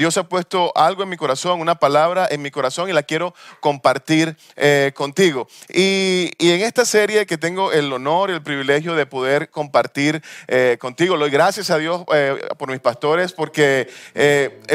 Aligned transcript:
Dios 0.00 0.16
ha 0.16 0.26
puesto 0.26 0.72
algo 0.76 1.02
en 1.02 1.10
mi 1.10 1.18
corazón, 1.18 1.60
una 1.60 1.74
palabra 1.74 2.26
en 2.30 2.40
mi 2.40 2.50
corazón 2.50 2.88
y 2.88 2.94
la 2.94 3.02
quiero 3.02 3.34
compartir 3.60 4.34
eh, 4.56 4.92
contigo. 4.94 5.46
Y, 5.68 6.30
en 6.38 6.62
esta 6.62 6.86
serie 6.86 7.26
que 7.26 7.36
tengo 7.36 7.70
el 7.70 7.92
honor 7.92 8.30
y 8.30 8.32
el 8.32 8.42
privilegio 8.42 8.94
de 8.94 9.04
poder 9.04 9.50
compartir 9.50 10.22
eh, 10.48 10.78
contigo, 10.80 11.18
doy 11.18 11.28
gracias 11.28 11.68
a 11.68 11.76
Dios 11.76 12.02
eh, 12.14 12.34
por 12.56 12.70
mis 12.70 12.80
pastores 12.80 13.34
porque 13.34 13.90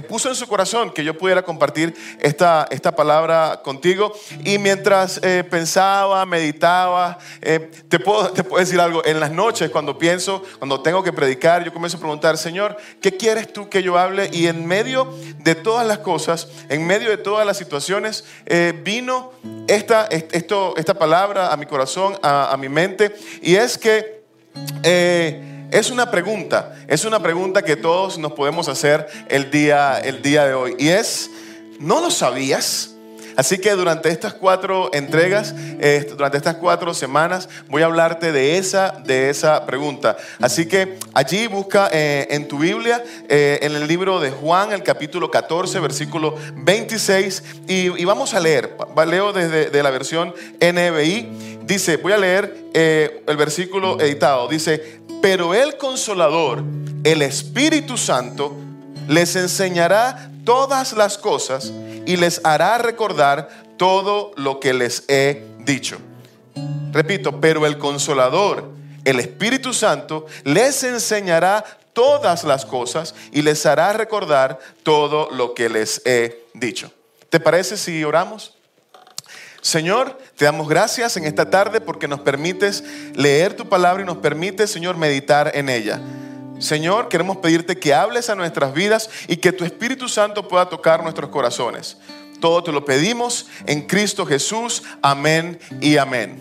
puso 0.07 0.29
en 0.29 0.35
su 0.35 0.45
corazón 0.45 0.91
que 0.91 1.03
yo 1.03 1.17
pudiera 1.17 1.41
compartir 1.41 1.95
esta, 2.19 2.67
esta 2.69 2.95
palabra 2.95 3.61
contigo. 3.63 4.13
Y 4.43 4.59
mientras 4.59 5.19
pensaba, 5.49 6.23
meditaba, 6.27 7.17
te, 7.41 7.97
puedo, 7.97 8.29
te 8.31 8.43
puedo 8.43 8.63
decir 8.63 8.79
algo, 8.79 9.03
en 9.03 9.19
las 9.19 9.31
noches 9.31 9.71
cuando 9.71 9.97
pienso, 9.97 10.43
cuando 10.59 10.81
tengo 10.81 11.01
que 11.01 11.11
predicar, 11.11 11.63
yo 11.63 11.73
comienzo 11.73 11.97
a 11.97 11.99
preguntar, 11.99 12.37
Señor, 12.37 12.77
¿qué 13.01 13.17
quieres 13.17 13.51
tú 13.51 13.69
que 13.69 13.81
yo 13.81 13.97
hable? 13.97 14.29
Y 14.31 14.45
en 14.45 14.67
medio 14.67 15.14
de 15.39 15.55
todas 15.55 15.85
las 15.85 15.99
cosas, 15.99 16.47
en 16.69 16.85
medio 16.85 17.09
de 17.09 17.17
todas 17.17 17.45
las 17.45 17.57
situaciones, 17.57 18.25
eh, 18.45 18.73
vino 18.83 19.31
esta, 19.67 20.05
esto, 20.07 20.75
esta 20.77 20.93
palabra 20.93 21.51
a 21.51 21.57
mi 21.57 21.65
corazón, 21.65 22.17
a, 22.21 22.55
mi 22.59 22.69
mente, 22.69 23.15
y 23.41 23.55
es 23.55 23.77
que 23.77 24.23
eh, 24.83 25.67
es 25.71 25.91
una 25.91 26.09
pregunta, 26.09 26.75
es 26.87 27.05
una 27.05 27.21
pregunta 27.21 27.61
que 27.63 27.75
todos 27.75 28.17
nos 28.17 28.33
podemos 28.33 28.67
hacer 28.67 29.07
el 29.29 29.51
día, 29.51 29.99
el 29.99 30.21
día 30.21 30.45
de 30.45 30.53
hoy, 30.53 30.75
y 30.79 30.89
es, 30.89 31.29
¿no 31.79 32.01
lo 32.01 32.09
sabías? 32.09 32.94
Así 33.35 33.57
que 33.57 33.71
durante 33.71 34.09
estas 34.09 34.33
cuatro 34.33 34.89
entregas, 34.93 35.53
eh, 35.57 36.07
durante 36.15 36.37
estas 36.37 36.55
cuatro 36.55 36.93
semanas, 36.93 37.49
voy 37.69 37.81
a 37.81 37.85
hablarte 37.85 38.31
de 38.31 38.57
esa, 38.57 39.01
de 39.05 39.29
esa 39.29 39.65
pregunta. 39.65 40.15
Así 40.41 40.67
que 40.67 40.97
allí 41.13 41.47
busca 41.47 41.89
eh, 41.91 42.27
en 42.31 42.47
tu 42.47 42.59
Biblia, 42.59 43.03
eh, 43.27 43.59
en 43.61 43.75
el 43.75 43.87
libro 43.87 44.19
de 44.19 44.31
Juan, 44.31 44.71
el 44.71 44.83
capítulo 44.83 45.29
14, 45.29 45.79
versículo 45.79 46.35
26, 46.55 47.43
y, 47.67 48.05
vamos 48.05 48.33
a 48.33 48.39
leer. 48.39 48.75
Leo 49.05 49.33
desde 49.33 49.83
la 49.83 49.91
versión 49.91 50.33
NBI. 50.59 51.59
Dice, 51.63 51.97
voy 51.97 52.13
a 52.13 52.17
leer 52.17 52.55
el 52.73 53.37
versículo 53.37 53.99
editado. 53.99 54.47
Dice, 54.47 54.99
pero 55.21 55.53
el 55.53 55.77
consolador, 55.77 56.63
el 57.03 57.21
Espíritu 57.21 57.97
Santo, 57.97 58.55
les 59.07 59.35
enseñará 59.35 60.31
todas 60.45 60.93
las 60.93 61.17
cosas 61.17 61.73
y 62.05 62.15
les 62.15 62.39
hará 62.45 62.77
recordar 62.77 63.49
todo 63.77 64.31
lo 64.37 64.59
que 64.59 64.73
les 64.73 65.03
he 65.09 65.43
dicho. 65.59 65.97
Repito, 66.93 67.41
pero 67.41 67.65
el 67.65 67.77
consolador, 67.77 68.69
el 69.03 69.19
Espíritu 69.19 69.73
Santo, 69.73 70.25
les 70.45 70.83
enseñará 70.83 71.65
todas 71.91 72.43
las 72.43 72.65
cosas 72.65 73.15
y 73.31 73.41
les 73.41 73.65
hará 73.65 73.91
recordar 73.93 74.59
todo 74.83 75.29
lo 75.31 75.53
que 75.53 75.67
les 75.67 76.01
he 76.05 76.45
dicho. 76.53 76.91
¿Te 77.29 77.39
parece 77.39 77.75
si 77.75 78.03
oramos? 78.03 78.53
Señor, 79.61 80.17
te 80.37 80.45
damos 80.45 80.69
gracias 80.69 81.17
en 81.17 81.25
esta 81.25 81.49
tarde 81.49 81.81
porque 81.81 82.07
nos 82.07 82.19
permites 82.19 82.83
leer 83.15 83.55
tu 83.55 83.67
palabra 83.67 84.03
y 84.03 84.05
nos 84.05 84.17
permites, 84.17 84.69
Señor, 84.69 84.95
meditar 84.95 85.51
en 85.55 85.69
ella. 85.69 85.99
Señor, 86.59 87.09
queremos 87.09 87.37
pedirte 87.37 87.77
que 87.77 87.93
hables 87.93 88.29
a 88.29 88.35
nuestras 88.35 88.73
vidas 88.73 89.09
y 89.27 89.37
que 89.37 89.51
tu 89.51 89.65
Espíritu 89.65 90.07
Santo 90.07 90.47
pueda 90.47 90.69
tocar 90.69 91.03
nuestros 91.03 91.29
corazones. 91.29 91.97
Todo 92.39 92.63
te 92.63 92.71
lo 92.71 92.85
pedimos 92.85 93.47
en 93.65 93.81
Cristo 93.87 94.25
Jesús. 94.25 94.83
Amén 95.01 95.59
y 95.81 95.97
amén. 95.97 96.37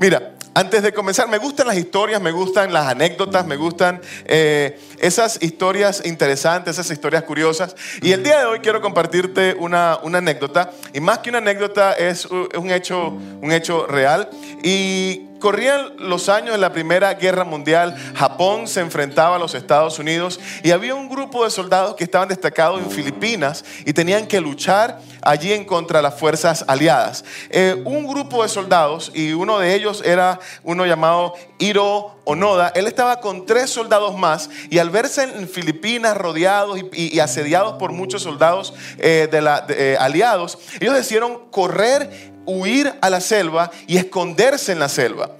Mira, 0.00 0.34
antes 0.52 0.82
de 0.82 0.92
comenzar, 0.92 1.28
me 1.28 1.38
gustan 1.38 1.68
las 1.68 1.76
historias, 1.76 2.20
me 2.20 2.32
gustan 2.32 2.72
las 2.72 2.88
anécdotas, 2.88 3.46
me 3.46 3.56
gustan 3.56 4.00
eh, 4.24 4.80
esas 4.98 5.40
historias 5.42 6.02
interesantes, 6.04 6.74
esas 6.76 6.90
historias 6.90 7.22
curiosas. 7.22 7.76
Y 8.02 8.12
el 8.12 8.22
día 8.22 8.40
de 8.40 8.44
hoy 8.46 8.58
quiero 8.58 8.80
compartirte 8.80 9.54
una, 9.58 9.94
anécdota. 10.02 10.72
Y 10.92 11.00
más 11.00 11.18
que 11.18 11.30
una 11.30 11.38
anécdota, 11.38 11.92
es 11.92 12.26
un 12.26 12.70
hecho, 12.70 13.08
un 13.40 13.52
hecho 13.52 13.86
real. 13.86 14.28
Y 14.64 15.29
Corrían 15.40 15.94
los 15.98 16.28
años 16.28 16.52
de 16.52 16.58
la 16.58 16.72
Primera 16.72 17.14
Guerra 17.14 17.44
Mundial, 17.44 17.96
Japón 18.14 18.68
se 18.68 18.80
enfrentaba 18.80 19.36
a 19.36 19.38
los 19.38 19.54
Estados 19.54 19.98
Unidos 19.98 20.38
y 20.62 20.70
había 20.70 20.94
un 20.94 21.08
grupo 21.08 21.44
de 21.44 21.50
soldados 21.50 21.96
que 21.96 22.04
estaban 22.04 22.28
destacados 22.28 22.78
en 22.80 22.90
Filipinas 22.90 23.64
y 23.86 23.94
tenían 23.94 24.26
que 24.26 24.40
luchar 24.40 25.00
allí 25.22 25.52
en 25.52 25.64
contra 25.64 25.98
de 25.98 26.02
las 26.02 26.18
fuerzas 26.18 26.64
aliadas. 26.68 27.24
Eh, 27.48 27.82
un 27.86 28.06
grupo 28.06 28.42
de 28.42 28.50
soldados 28.50 29.10
y 29.14 29.32
uno 29.32 29.58
de 29.58 29.74
ellos 29.74 30.02
era 30.04 30.38
uno 30.62 30.84
llamado 30.84 31.34
Hiro 31.58 32.20
Onoda, 32.24 32.70
él 32.74 32.86
estaba 32.86 33.20
con 33.20 33.46
tres 33.46 33.70
soldados 33.70 34.16
más 34.16 34.50
y 34.68 34.78
al 34.78 34.90
verse 34.90 35.22
en 35.22 35.48
Filipinas 35.48 36.16
rodeados 36.16 36.78
y, 36.92 37.18
asediados 37.18 37.74
por 37.74 37.92
muchos 37.92 38.22
soldados 38.22 38.74
eh, 38.98 39.26
de 39.30 39.40
la, 39.40 39.64
eh, 39.70 39.96
aliados, 39.98 40.58
ellos 40.80 40.94
decidieron 40.94 41.50
correr 41.50 42.30
huir 42.50 42.92
a 43.00 43.10
la 43.10 43.20
selva 43.20 43.70
y 43.86 43.96
esconderse 43.96 44.72
en 44.72 44.78
la 44.78 44.88
selva. 44.88 45.32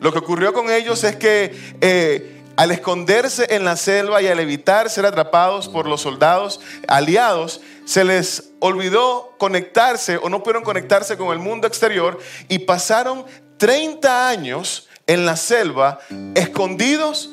Lo 0.00 0.12
que 0.12 0.18
ocurrió 0.18 0.52
con 0.52 0.70
ellos 0.70 1.04
es 1.04 1.16
que 1.16 1.54
eh, 1.80 2.42
al 2.56 2.70
esconderse 2.70 3.46
en 3.50 3.64
la 3.64 3.76
selva 3.76 4.22
y 4.22 4.28
al 4.28 4.40
evitar 4.40 4.88
ser 4.90 5.06
atrapados 5.06 5.68
por 5.68 5.86
los 5.86 6.00
soldados 6.00 6.60
aliados, 6.88 7.60
se 7.84 8.04
les 8.04 8.50
olvidó 8.60 9.34
conectarse 9.38 10.16
o 10.16 10.28
no 10.28 10.42
pudieron 10.42 10.64
conectarse 10.64 11.16
con 11.16 11.32
el 11.32 11.38
mundo 11.38 11.66
exterior 11.66 12.18
y 12.48 12.60
pasaron 12.60 13.24
30 13.58 14.28
años 14.28 14.88
en 15.06 15.24
la 15.24 15.36
selva 15.36 16.00
escondidos 16.34 17.30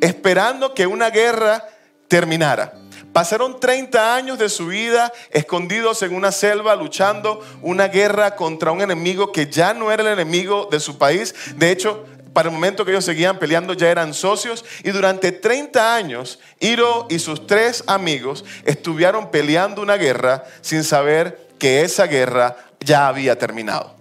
esperando 0.00 0.74
que 0.74 0.86
una 0.86 1.10
guerra 1.10 1.64
terminara. 2.08 2.81
Pasaron 3.12 3.60
30 3.60 4.14
años 4.14 4.38
de 4.38 4.48
su 4.48 4.68
vida 4.68 5.12
escondidos 5.30 6.02
en 6.02 6.14
una 6.14 6.32
selva 6.32 6.74
luchando 6.74 7.44
una 7.60 7.88
guerra 7.88 8.36
contra 8.36 8.72
un 8.72 8.80
enemigo 8.80 9.32
que 9.32 9.46
ya 9.46 9.74
no 9.74 9.92
era 9.92 10.02
el 10.02 10.08
enemigo 10.08 10.68
de 10.70 10.80
su 10.80 10.96
país. 10.96 11.34
De 11.56 11.70
hecho, 11.70 12.06
para 12.32 12.48
el 12.48 12.54
momento 12.54 12.84
que 12.84 12.92
ellos 12.92 13.04
seguían 13.04 13.38
peleando 13.38 13.74
ya 13.74 13.90
eran 13.90 14.14
socios 14.14 14.64
y 14.82 14.90
durante 14.90 15.32
30 15.32 15.94
años 15.94 16.38
Hiro 16.58 17.06
y 17.10 17.18
sus 17.18 17.46
tres 17.46 17.84
amigos 17.86 18.44
estuvieron 18.64 19.30
peleando 19.30 19.82
una 19.82 19.96
guerra 19.96 20.44
sin 20.62 20.82
saber 20.82 21.48
que 21.58 21.82
esa 21.82 22.06
guerra 22.06 22.56
ya 22.80 23.08
había 23.08 23.38
terminado. 23.38 23.94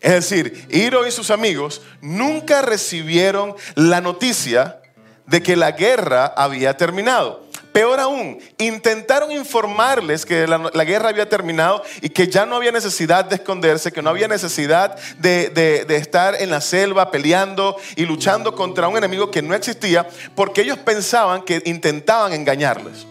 Es 0.00 0.12
decir, 0.12 0.66
Hiro 0.70 1.06
y 1.06 1.10
sus 1.10 1.32
amigos 1.32 1.82
nunca 2.00 2.62
recibieron 2.62 3.56
la 3.74 4.00
noticia 4.00 4.80
de 5.26 5.42
que 5.42 5.56
la 5.56 5.72
guerra 5.72 6.26
había 6.26 6.76
terminado. 6.76 7.47
Peor 7.78 8.00
aún, 8.00 8.40
intentaron 8.58 9.30
informarles 9.30 10.26
que 10.26 10.48
la, 10.48 10.84
guerra 10.84 11.10
había 11.10 11.28
terminado 11.28 11.80
y 12.02 12.08
que 12.08 12.26
ya 12.26 12.44
no 12.44 12.56
había 12.56 12.72
necesidad 12.72 13.24
de 13.24 13.36
esconderse, 13.36 13.92
que 13.92 14.02
no 14.02 14.10
había 14.10 14.26
necesidad 14.26 14.98
de, 15.18 15.86
estar 15.90 16.42
en 16.42 16.50
la 16.50 16.60
selva 16.60 17.12
peleando 17.12 17.76
y 17.94 18.04
luchando 18.04 18.56
contra 18.56 18.88
un 18.88 18.96
enemigo 18.96 19.30
que 19.30 19.42
no 19.42 19.54
existía, 19.54 20.08
porque 20.34 20.62
ellos 20.62 20.76
pensaban 20.78 21.42
que 21.42 21.62
intentaban 21.66 22.32
engañarles. 22.32 23.06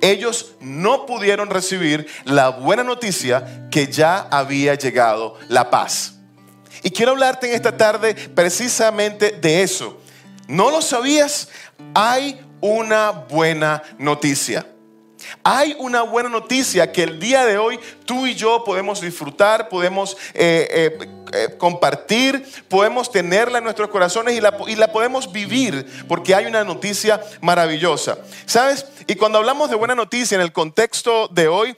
Ellos 0.00 0.52
no 0.60 1.04
pudieron 1.04 1.50
recibir 1.50 2.06
la 2.22 2.50
buena 2.50 2.84
noticia 2.84 3.66
que 3.72 3.88
ya 3.88 4.18
había 4.30 4.76
llegado 4.76 5.34
la 5.48 5.68
paz. 5.68 6.14
Y 6.84 6.90
quiero 6.92 7.10
hablarte 7.10 7.48
en 7.48 7.56
esta 7.56 7.76
tarde 7.76 8.14
precisamente 8.14 9.32
de 9.32 9.64
eso. 9.64 9.98
¿No 10.46 10.70
lo 10.70 10.80
sabías? 10.80 11.48
Hay 11.92 12.45
una 12.60 13.10
buena 13.10 13.82
noticia. 13.98 14.66
Hay 15.42 15.74
una 15.78 16.02
buena 16.02 16.28
noticia 16.28 16.92
que 16.92 17.02
el 17.02 17.18
día 17.18 17.44
de 17.44 17.58
hoy 17.58 17.78
tú 18.04 18.26
y 18.26 18.34
yo 18.34 18.62
podemos 18.64 19.00
disfrutar, 19.00 19.68
podemos 19.68 20.16
eh, 20.34 20.68
eh, 20.70 21.08
eh, 21.32 21.56
compartir, 21.58 22.44
podemos 22.68 23.10
tenerla 23.10 23.58
en 23.58 23.64
nuestros 23.64 23.88
corazones 23.88 24.36
y 24.36 24.40
la, 24.40 24.56
y 24.66 24.76
la, 24.76 24.92
podemos 24.92 25.32
vivir 25.32 25.86
porque 26.06 26.34
hay 26.34 26.46
una 26.46 26.64
noticia 26.64 27.20
maravillosa. 27.40 28.18
¿Sabes? 28.44 28.86
Y 29.06 29.14
cuando 29.14 29.38
hablamos 29.38 29.70
de 29.70 29.76
buena 29.76 29.94
noticia 29.94 30.34
en 30.34 30.42
el 30.42 30.52
contexto 30.52 31.28
de 31.28 31.48
hoy, 31.48 31.76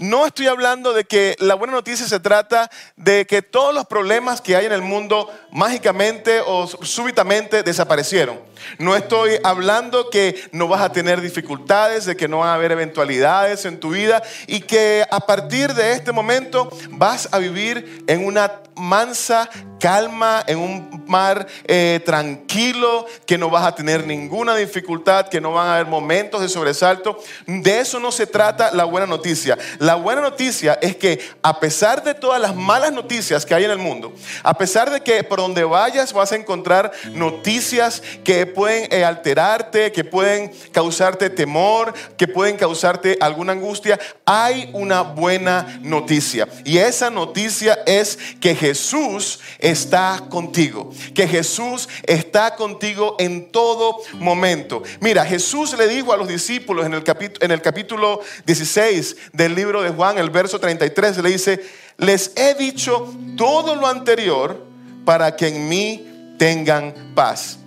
no 0.00 0.26
estoy 0.26 0.46
hablando 0.46 0.94
de 0.94 1.04
que 1.04 1.36
la 1.40 1.54
buena 1.54 1.74
noticia 1.74 2.06
se 2.06 2.20
trata 2.20 2.70
de 2.96 3.26
que 3.26 3.42
todos 3.42 3.74
los 3.74 3.84
problemas 3.84 4.40
que 4.40 4.56
hay 4.56 4.64
en 4.64 4.72
el 4.72 4.80
mundo 4.80 5.30
mágicamente 5.52 6.40
o 6.40 6.66
súbitamente 6.66 7.62
desaparecieron. 7.62 8.40
No 8.78 8.96
estoy 8.96 9.38
hablando 9.44 10.08
que 10.08 10.42
no 10.52 10.68
vas 10.68 10.80
a 10.80 10.92
tener 10.92 11.20
dificultades, 11.20 12.06
de 12.06 12.16
que 12.16 12.28
no 12.28 12.38
van 12.38 12.48
a 12.48 12.54
haber 12.54 12.72
eventualidades 12.72 13.66
en 13.66 13.78
tu 13.78 13.90
vida 13.90 14.22
y 14.46 14.60
que 14.60 15.04
a 15.10 15.20
partir 15.20 15.74
de 15.74 15.92
este 15.92 16.12
momento 16.12 16.70
vas 16.90 17.28
a 17.30 17.38
vivir 17.38 18.04
en 18.06 18.24
una 18.24 18.60
mansa 18.76 19.50
calma, 19.78 20.42
en 20.46 20.58
un 20.58 21.04
mar 21.06 21.46
eh, 21.64 22.00
tranquilo, 22.04 23.06
que 23.26 23.38
no 23.38 23.50
vas 23.50 23.64
a 23.64 23.74
tener 23.74 24.06
ninguna 24.06 24.54
dificultad, 24.54 25.28
que 25.28 25.40
no 25.40 25.52
van 25.52 25.68
a 25.68 25.74
haber 25.74 25.86
momentos 25.86 26.40
de 26.40 26.48
sobresalto. 26.48 27.18
De 27.46 27.80
eso 27.80 27.98
no 27.98 28.12
se 28.12 28.26
trata 28.26 28.72
la 28.72 28.84
buena 28.84 29.06
noticia. 29.06 29.58
Buena 29.94 30.20
noticia 30.20 30.78
es 30.80 30.96
que 30.96 31.20
a 31.42 31.60
pesar 31.60 32.02
de 32.02 32.14
todas 32.14 32.40
las 32.40 32.54
malas 32.54 32.92
noticias 32.92 33.46
que 33.46 33.54
hay 33.54 33.64
en 33.64 33.70
el 33.70 33.78
mundo, 33.78 34.12
a 34.42 34.56
pesar 34.56 34.90
de 34.90 35.00
que 35.00 35.24
por 35.24 35.38
donde 35.38 35.64
vayas 35.64 36.12
vas 36.12 36.32
a 36.32 36.36
encontrar 36.36 36.92
noticias 37.12 38.02
que 38.24 38.46
pueden 38.46 38.92
eh, 38.92 39.04
alterarte, 39.04 39.92
que 39.92 40.04
pueden 40.04 40.52
causarte 40.72 41.30
temor, 41.30 41.94
que 42.16 42.28
pueden 42.28 42.56
causarte 42.56 43.16
alguna 43.20 43.52
angustia, 43.52 43.98
hay 44.24 44.70
una 44.72 45.02
buena 45.02 45.80
noticia. 45.82 46.48
Y 46.64 46.78
esa 46.78 47.10
noticia 47.10 47.78
es 47.86 48.18
que 48.40 48.54
Jesús 48.54 49.40
está 49.58 50.24
contigo, 50.28 50.92
que 51.14 51.26
Jesús 51.26 51.88
está 52.04 52.56
contigo 52.56 53.16
en 53.18 53.50
todo 53.50 53.98
momento. 54.14 54.82
Mira, 55.00 55.24
Jesús 55.24 55.76
le 55.76 55.88
dijo 55.88 56.12
a 56.12 56.16
los 56.16 56.28
discípulos 56.28 56.86
en 56.86 56.94
el 56.94 57.02
capítulo, 57.02 57.44
en 57.44 57.50
el 57.50 57.62
capítulo 57.62 58.20
16 58.46 59.16
del 59.32 59.54
libro 59.54 59.79
de 59.82 59.90
Juan, 59.90 60.18
el 60.18 60.30
verso 60.30 60.58
33, 60.58 61.18
le 61.18 61.30
dice, 61.30 61.60
les 61.98 62.32
he 62.36 62.54
dicho 62.54 63.14
todo 63.36 63.74
lo 63.74 63.86
anterior 63.86 64.64
para 65.04 65.36
que 65.36 65.48
en 65.48 65.68
mí 65.68 66.34
tengan 66.38 67.12
paz. 67.14 67.58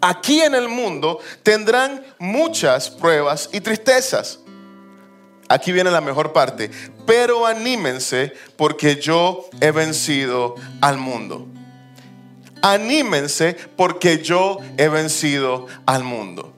Aquí 0.00 0.40
en 0.40 0.54
el 0.54 0.68
mundo 0.68 1.18
tendrán 1.42 2.04
muchas 2.18 2.90
pruebas 2.90 3.48
y 3.52 3.60
tristezas. 3.60 4.40
Aquí 5.48 5.72
viene 5.72 5.90
la 5.90 6.00
mejor 6.00 6.32
parte. 6.32 6.70
Pero 7.06 7.46
anímense 7.46 8.32
porque 8.56 8.96
yo 8.96 9.48
he 9.60 9.70
vencido 9.70 10.54
al 10.80 10.98
mundo. 10.98 11.46
Anímense 12.62 13.56
porque 13.76 14.22
yo 14.22 14.58
he 14.76 14.88
vencido 14.88 15.66
al 15.86 16.04
mundo. 16.04 16.57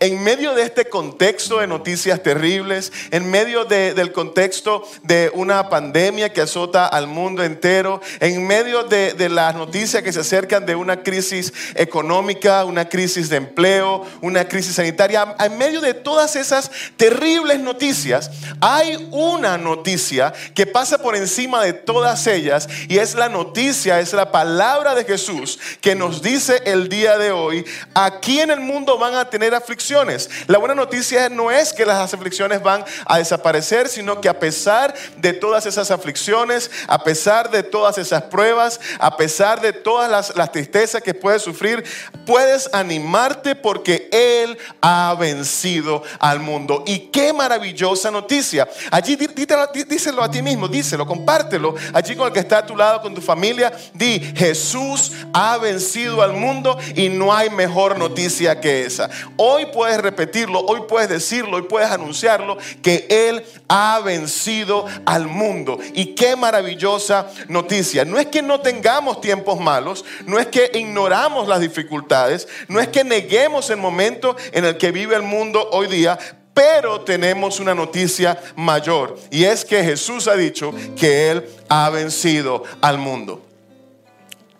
En 0.00 0.22
medio 0.22 0.54
de 0.54 0.62
este 0.62 0.88
contexto 0.88 1.60
de 1.60 1.66
noticias 1.66 2.22
terribles, 2.22 2.92
en 3.10 3.30
medio 3.30 3.64
del 3.64 4.12
contexto 4.12 4.86
de 5.02 5.30
una 5.32 5.68
pandemia 5.68 6.32
que 6.32 6.42
azota 6.42 6.86
al 6.86 7.06
mundo 7.06 7.42
entero, 7.42 8.00
en 8.20 8.46
medio 8.46 8.84
de, 8.84 9.14
de, 9.14 9.28
las 9.28 9.54
noticias 9.54 10.02
que 10.02 10.12
se 10.12 10.20
acercan 10.20 10.66
de 10.66 10.74
una 10.74 11.02
crisis 11.02 11.52
económica, 11.74 12.64
una 12.64 12.88
crisis 12.88 13.28
de 13.28 13.36
empleo, 13.36 14.04
una 14.20 14.46
crisis 14.46 14.74
sanitaria, 14.74 15.34
en 15.38 15.56
medio 15.56 15.80
de 15.80 15.94
todas 15.94 16.36
esas 16.36 16.70
terribles 16.96 17.58
noticias, 17.60 18.30
hay 18.60 19.08
una 19.10 19.56
noticia 19.56 20.32
que 20.54 20.66
pasa 20.66 20.98
por 20.98 21.16
encima 21.16 21.62
de 21.62 21.72
todas 21.72 22.26
ellas 22.26 22.68
y 22.88 22.98
es 22.98 23.14
la 23.14 23.28
noticia, 23.28 24.00
es 24.00 24.12
la 24.12 24.30
palabra 24.30 24.94
de 24.94 25.04
Jesús 25.04 25.58
que 25.80 25.94
nos 25.94 26.22
dice 26.22 26.62
el 26.66 26.88
día 26.88 27.18
de 27.18 27.32
hoy, 27.32 27.64
aquí 27.94 28.40
en 28.40 28.50
el 28.50 28.60
mundo 28.60 28.98
van 28.98 29.14
a 29.14 29.30
tener 29.30 29.54
aflicción 29.54 29.77
la 30.46 30.58
buena 30.58 30.74
noticia 30.74 31.28
no 31.28 31.50
es 31.50 31.72
que 31.72 31.86
las 31.86 32.12
aflicciones 32.12 32.62
van 32.62 32.84
a 33.06 33.18
desaparecer, 33.18 33.88
sino 33.88 34.20
que 34.20 34.28
a 34.28 34.38
pesar 34.38 34.94
de 35.16 35.32
todas 35.32 35.66
esas 35.66 35.90
aflicciones, 35.90 36.70
a 36.88 37.02
pesar 37.04 37.50
de 37.50 37.62
todas 37.62 37.96
esas 37.96 38.24
pruebas, 38.24 38.80
a 38.98 39.16
pesar 39.16 39.60
de 39.60 39.72
todas 39.72 40.34
las, 40.34 40.52
tristezas 40.52 41.02
que 41.02 41.14
puedes 41.14 41.42
sufrir, 41.42 41.84
puedes 42.26 42.68
animarte 42.72 43.54
porque 43.54 44.08
Él 44.10 44.58
ha 44.80 45.14
vencido 45.18 46.02
al 46.18 46.40
mundo. 46.40 46.82
Y 46.86 47.10
qué 47.10 47.32
maravillosa 47.32 48.10
noticia. 48.10 48.68
Allí 48.90 49.16
díselo 49.16 50.22
a 50.22 50.30
ti 50.30 50.42
mismo, 50.42 50.68
díselo, 50.68 51.06
compártelo. 51.06 51.74
Allí 51.92 52.16
con 52.16 52.26
el 52.26 52.32
que 52.32 52.40
está 52.40 52.58
a 52.58 52.66
tu 52.66 52.76
lado, 52.76 53.02
con 53.02 53.14
tu 53.14 53.20
familia, 53.20 53.72
di, 53.94 54.20
Jesús 54.36 55.12
ha 55.32 55.56
vencido 55.58 56.22
al 56.22 56.32
mundo 56.32 56.78
y 56.94 57.08
no 57.08 57.34
hay 57.34 57.50
mejor 57.50 57.98
noticia 57.98 58.60
que 58.60 58.86
esa. 58.86 59.08
Puedes 59.66 59.98
repetirlo, 60.00 60.60
hoy 60.60 60.82
puedes 60.88 61.08
decirlo, 61.08 61.56
hoy 61.56 61.62
puedes 61.62 61.90
anunciarlo, 61.90 62.58
que 62.82 63.06
Él 63.08 63.44
ha 63.68 64.00
vencido 64.00 64.86
al 65.04 65.26
mundo. 65.26 65.78
Y 65.94 66.14
qué 66.14 66.36
maravillosa 66.36 67.30
noticia. 67.48 68.04
No 68.04 68.18
es 68.18 68.26
que 68.26 68.42
no 68.42 68.60
tengamos 68.60 69.20
tiempos 69.20 69.60
malos, 69.60 70.04
no 70.26 70.38
es 70.38 70.46
que 70.46 70.70
ignoramos 70.74 71.48
las 71.48 71.60
dificultades, 71.60 72.48
no 72.68 72.80
es 72.80 72.88
que 72.88 73.04
neguemos 73.04 73.70
el 73.70 73.78
momento 73.78 74.36
en 74.52 74.64
el 74.64 74.76
que 74.76 74.92
vive 74.92 75.16
el 75.16 75.22
mundo 75.22 75.68
hoy 75.72 75.86
día, 75.86 76.18
pero 76.54 77.02
tenemos 77.02 77.60
una 77.60 77.72
noticia 77.72 78.36
mayor 78.56 79.16
y 79.30 79.44
es 79.44 79.64
que 79.64 79.84
Jesús 79.84 80.26
ha 80.26 80.34
dicho 80.34 80.74
que 80.98 81.30
Él 81.30 81.48
ha 81.68 81.88
vencido 81.90 82.64
al 82.80 82.98
mundo. 82.98 83.47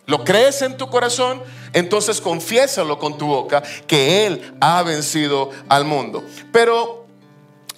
¿Lo 0.09 0.25
crees 0.25 0.63
en 0.63 0.79
tu 0.79 0.89
corazón? 0.89 1.43
Entonces 1.75 2.19
confiésalo 2.19 2.99
con 2.99 3.19
tu 3.19 3.27
boca 3.27 3.63
que 3.87 4.27
Él 4.27 4.55
ha 4.59 4.83
vencido 4.83 5.51
al 5.69 5.85
mundo. 5.85 6.25
Pero 6.51 7.05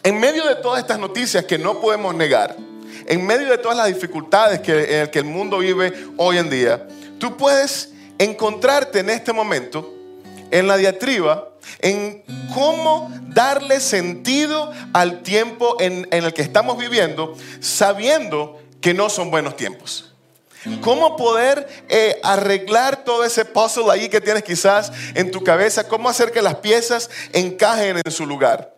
en 0.04 0.20
medio 0.20 0.46
de 0.46 0.54
todas 0.54 0.80
estas 0.80 1.00
noticias 1.00 1.44
que 1.44 1.58
no 1.58 1.80
podemos 1.80 2.14
negar, 2.14 2.56
en 3.06 3.26
medio 3.26 3.48
de 3.48 3.58
todas 3.58 3.76
las 3.76 3.88
dificultades 3.88 4.60
que, 4.60 5.00
en 5.00 5.08
que 5.08 5.18
el 5.18 5.24
mundo 5.24 5.58
vive 5.58 5.92
hoy 6.18 6.38
en 6.38 6.48
día, 6.48 6.86
tú 7.18 7.36
puedes 7.36 7.94
encontrarte 8.16 9.00
en 9.00 9.10
este 9.10 9.32
momento 9.32 9.92
en 10.52 10.68
la 10.68 10.76
diatriba 10.76 11.48
en 11.80 12.22
cómo 12.54 13.10
darle 13.26 13.80
sentido 13.80 14.70
al 14.92 15.22
tiempo 15.22 15.78
en, 15.80 16.06
en 16.12 16.24
el 16.24 16.32
que 16.32 16.42
estamos 16.42 16.78
viviendo, 16.78 17.34
sabiendo 17.58 18.60
que 18.80 18.94
no 18.94 19.10
son 19.10 19.32
buenos 19.32 19.56
tiempos. 19.56 20.09
¿Cómo 20.80 21.16
poder 21.16 21.66
eh, 21.88 22.20
arreglar 22.22 23.04
todo 23.04 23.24
ese 23.24 23.44
puzzle 23.44 23.90
ahí 23.90 24.08
que 24.08 24.20
tienes 24.20 24.42
quizás 24.42 24.92
en 25.14 25.30
tu 25.30 25.42
cabeza? 25.42 25.88
¿Cómo 25.88 26.08
hacer 26.08 26.32
que 26.32 26.42
las 26.42 26.56
piezas 26.56 27.10
encajen 27.32 28.00
en 28.04 28.12
su 28.12 28.26
lugar? 28.26 28.74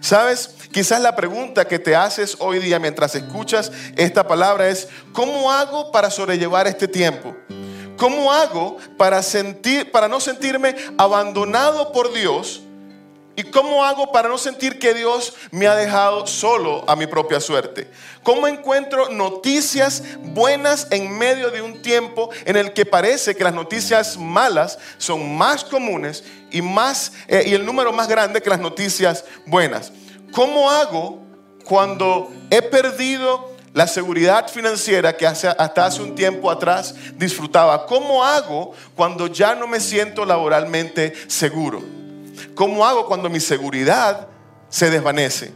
¿Sabes? 0.00 0.50
Quizás 0.72 1.00
la 1.00 1.14
pregunta 1.14 1.66
que 1.66 1.78
te 1.78 1.94
haces 1.94 2.36
hoy 2.40 2.58
día 2.58 2.78
mientras 2.78 3.14
escuchas 3.14 3.70
esta 3.96 4.26
palabra 4.26 4.68
es, 4.68 4.88
¿cómo 5.12 5.50
hago 5.50 5.92
para 5.92 6.10
sobrellevar 6.10 6.66
este 6.66 6.88
tiempo? 6.88 7.36
¿Cómo 7.96 8.32
hago 8.32 8.78
para, 8.96 9.22
sentir, 9.22 9.90
para 9.90 10.08
no 10.08 10.20
sentirme 10.20 10.76
abandonado 10.96 11.92
por 11.92 12.12
Dios? 12.12 12.62
¿Y 13.58 13.60
cómo 13.60 13.84
hago 13.84 14.12
para 14.12 14.28
no 14.28 14.38
sentir 14.38 14.78
que 14.78 14.94
Dios 14.94 15.34
me 15.50 15.66
ha 15.66 15.74
dejado 15.74 16.28
solo 16.28 16.84
a 16.86 16.94
mi 16.94 17.08
propia 17.08 17.40
suerte? 17.40 17.90
¿Cómo 18.22 18.46
encuentro 18.46 19.08
noticias 19.08 20.04
buenas 20.22 20.86
en 20.92 21.18
medio 21.18 21.50
de 21.50 21.60
un 21.60 21.82
tiempo 21.82 22.30
en 22.44 22.54
el 22.54 22.72
que 22.72 22.86
parece 22.86 23.34
que 23.34 23.42
las 23.42 23.52
noticias 23.52 24.16
malas 24.16 24.78
son 24.96 25.36
más 25.36 25.64
comunes 25.64 26.22
y, 26.52 26.62
más, 26.62 27.10
eh, 27.26 27.42
y 27.48 27.54
el 27.54 27.66
número 27.66 27.92
más 27.92 28.06
grande 28.06 28.40
que 28.40 28.48
las 28.48 28.60
noticias 28.60 29.24
buenas? 29.44 29.90
¿Cómo 30.30 30.70
hago 30.70 31.18
cuando 31.64 32.30
he 32.50 32.62
perdido 32.62 33.56
la 33.74 33.88
seguridad 33.88 34.48
financiera 34.48 35.16
que 35.16 35.26
hasta 35.26 35.84
hace 35.84 36.00
un 36.00 36.14
tiempo 36.14 36.48
atrás 36.48 36.94
disfrutaba? 37.16 37.86
¿Cómo 37.86 38.22
hago 38.24 38.72
cuando 38.94 39.26
ya 39.26 39.56
no 39.56 39.66
me 39.66 39.80
siento 39.80 40.24
laboralmente 40.24 41.12
seguro? 41.26 42.07
¿Cómo 42.54 42.86
hago 42.86 43.06
cuando 43.06 43.28
mi 43.28 43.40
seguridad 43.40 44.28
se 44.68 44.90
desvanece? 44.90 45.52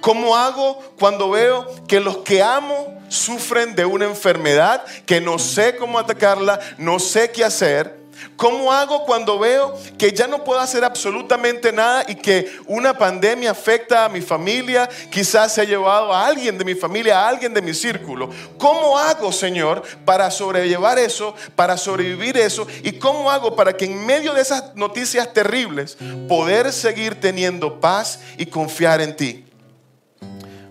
¿Cómo 0.00 0.36
hago 0.36 0.78
cuando 0.98 1.30
veo 1.30 1.66
que 1.86 2.00
los 2.00 2.18
que 2.18 2.42
amo 2.42 3.02
sufren 3.08 3.74
de 3.74 3.84
una 3.84 4.04
enfermedad 4.04 4.84
que 5.06 5.20
no 5.20 5.38
sé 5.38 5.76
cómo 5.76 5.98
atacarla, 5.98 6.60
no 6.78 6.98
sé 6.98 7.30
qué 7.32 7.44
hacer? 7.44 7.97
¿Cómo 8.36 8.72
hago 8.72 9.04
cuando 9.04 9.38
veo 9.38 9.76
que 9.96 10.12
ya 10.12 10.26
no 10.26 10.44
puedo 10.44 10.60
hacer 10.60 10.84
absolutamente 10.84 11.72
nada 11.72 12.04
y 12.06 12.14
que 12.14 12.50
una 12.66 12.96
pandemia 12.96 13.50
afecta 13.50 14.04
a 14.04 14.08
mi 14.08 14.20
familia? 14.20 14.88
Quizás 15.10 15.54
se 15.54 15.60
ha 15.60 15.64
llevado 15.64 16.12
a 16.12 16.26
alguien 16.26 16.56
de 16.56 16.64
mi 16.64 16.74
familia, 16.74 17.20
a 17.20 17.28
alguien 17.28 17.52
de 17.52 17.62
mi 17.62 17.74
círculo. 17.74 18.30
¿Cómo 18.58 18.98
hago, 18.98 19.32
Señor, 19.32 19.82
para 20.04 20.30
sobrellevar 20.30 20.98
eso, 20.98 21.34
para 21.56 21.76
sobrevivir 21.76 22.36
eso? 22.36 22.66
¿Y 22.82 22.92
cómo 22.92 23.30
hago 23.30 23.56
para 23.56 23.76
que 23.76 23.86
en 23.86 24.06
medio 24.06 24.34
de 24.34 24.42
esas 24.42 24.74
noticias 24.74 25.32
terribles 25.32 25.96
poder 26.28 26.72
seguir 26.72 27.20
teniendo 27.20 27.80
paz 27.80 28.20
y 28.36 28.46
confiar 28.46 29.00
en 29.00 29.16
ti? 29.16 29.44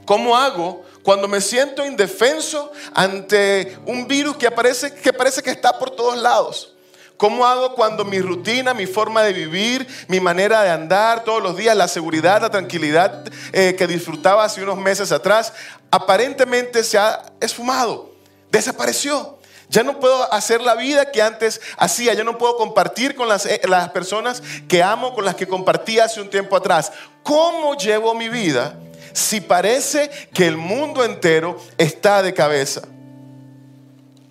¿Cómo 0.05 0.37
hago 0.37 0.83
cuando 1.03 1.27
me 1.27 1.41
siento 1.41 1.85
indefenso 1.85 2.71
ante 2.93 3.77
un 3.85 4.07
virus 4.07 4.37
que, 4.37 4.47
aparece, 4.47 4.93
que 4.93 5.11
parece 5.11 5.43
que 5.43 5.51
está 5.51 5.77
por 5.77 5.89
todos 5.89 6.17
lados? 6.17 6.76
¿Cómo 7.17 7.47
hago 7.47 7.73
cuando 7.73 8.05
mi 8.05 8.19
rutina, 8.21 8.75
mi 8.75 8.85
forma 8.85 9.23
de 9.23 9.33
vivir, 9.33 9.87
mi 10.07 10.19
manera 10.19 10.61
de 10.61 10.69
andar 10.69 11.23
todos 11.23 11.41
los 11.41 11.57
días, 11.57 11.75
la 11.75 11.87
seguridad, 11.87 12.41
la 12.41 12.51
tranquilidad 12.51 13.25
eh, 13.53 13.75
que 13.75 13.87
disfrutaba 13.87 14.43
hace 14.43 14.61
unos 14.61 14.77
meses 14.77 15.11
atrás, 15.11 15.51
aparentemente 15.89 16.83
se 16.83 16.99
ha 16.99 17.23
esfumado, 17.41 18.11
desapareció? 18.51 19.39
Ya 19.69 19.83
no 19.83 19.99
puedo 19.99 20.31
hacer 20.31 20.61
la 20.61 20.75
vida 20.75 21.11
que 21.11 21.21
antes 21.23 21.59
hacía, 21.77 22.13
ya 22.13 22.23
no 22.23 22.37
puedo 22.37 22.55
compartir 22.55 23.15
con 23.15 23.27
las, 23.27 23.47
eh, 23.47 23.61
las 23.67 23.89
personas 23.89 24.41
que 24.69 24.83
amo, 24.83 25.15
con 25.15 25.25
las 25.25 25.35
que 25.35 25.47
compartí 25.47 25.99
hace 25.99 26.21
un 26.21 26.29
tiempo 26.29 26.55
atrás. 26.55 26.91
¿Cómo 27.23 27.75
llevo 27.75 28.13
mi 28.13 28.29
vida 28.29 28.77
si 29.11 29.41
parece 29.41 30.09
que 30.33 30.47
el 30.47 30.55
mundo 30.55 31.03
entero 31.03 31.57
está 31.79 32.21
de 32.21 32.33
cabeza? 32.33 32.81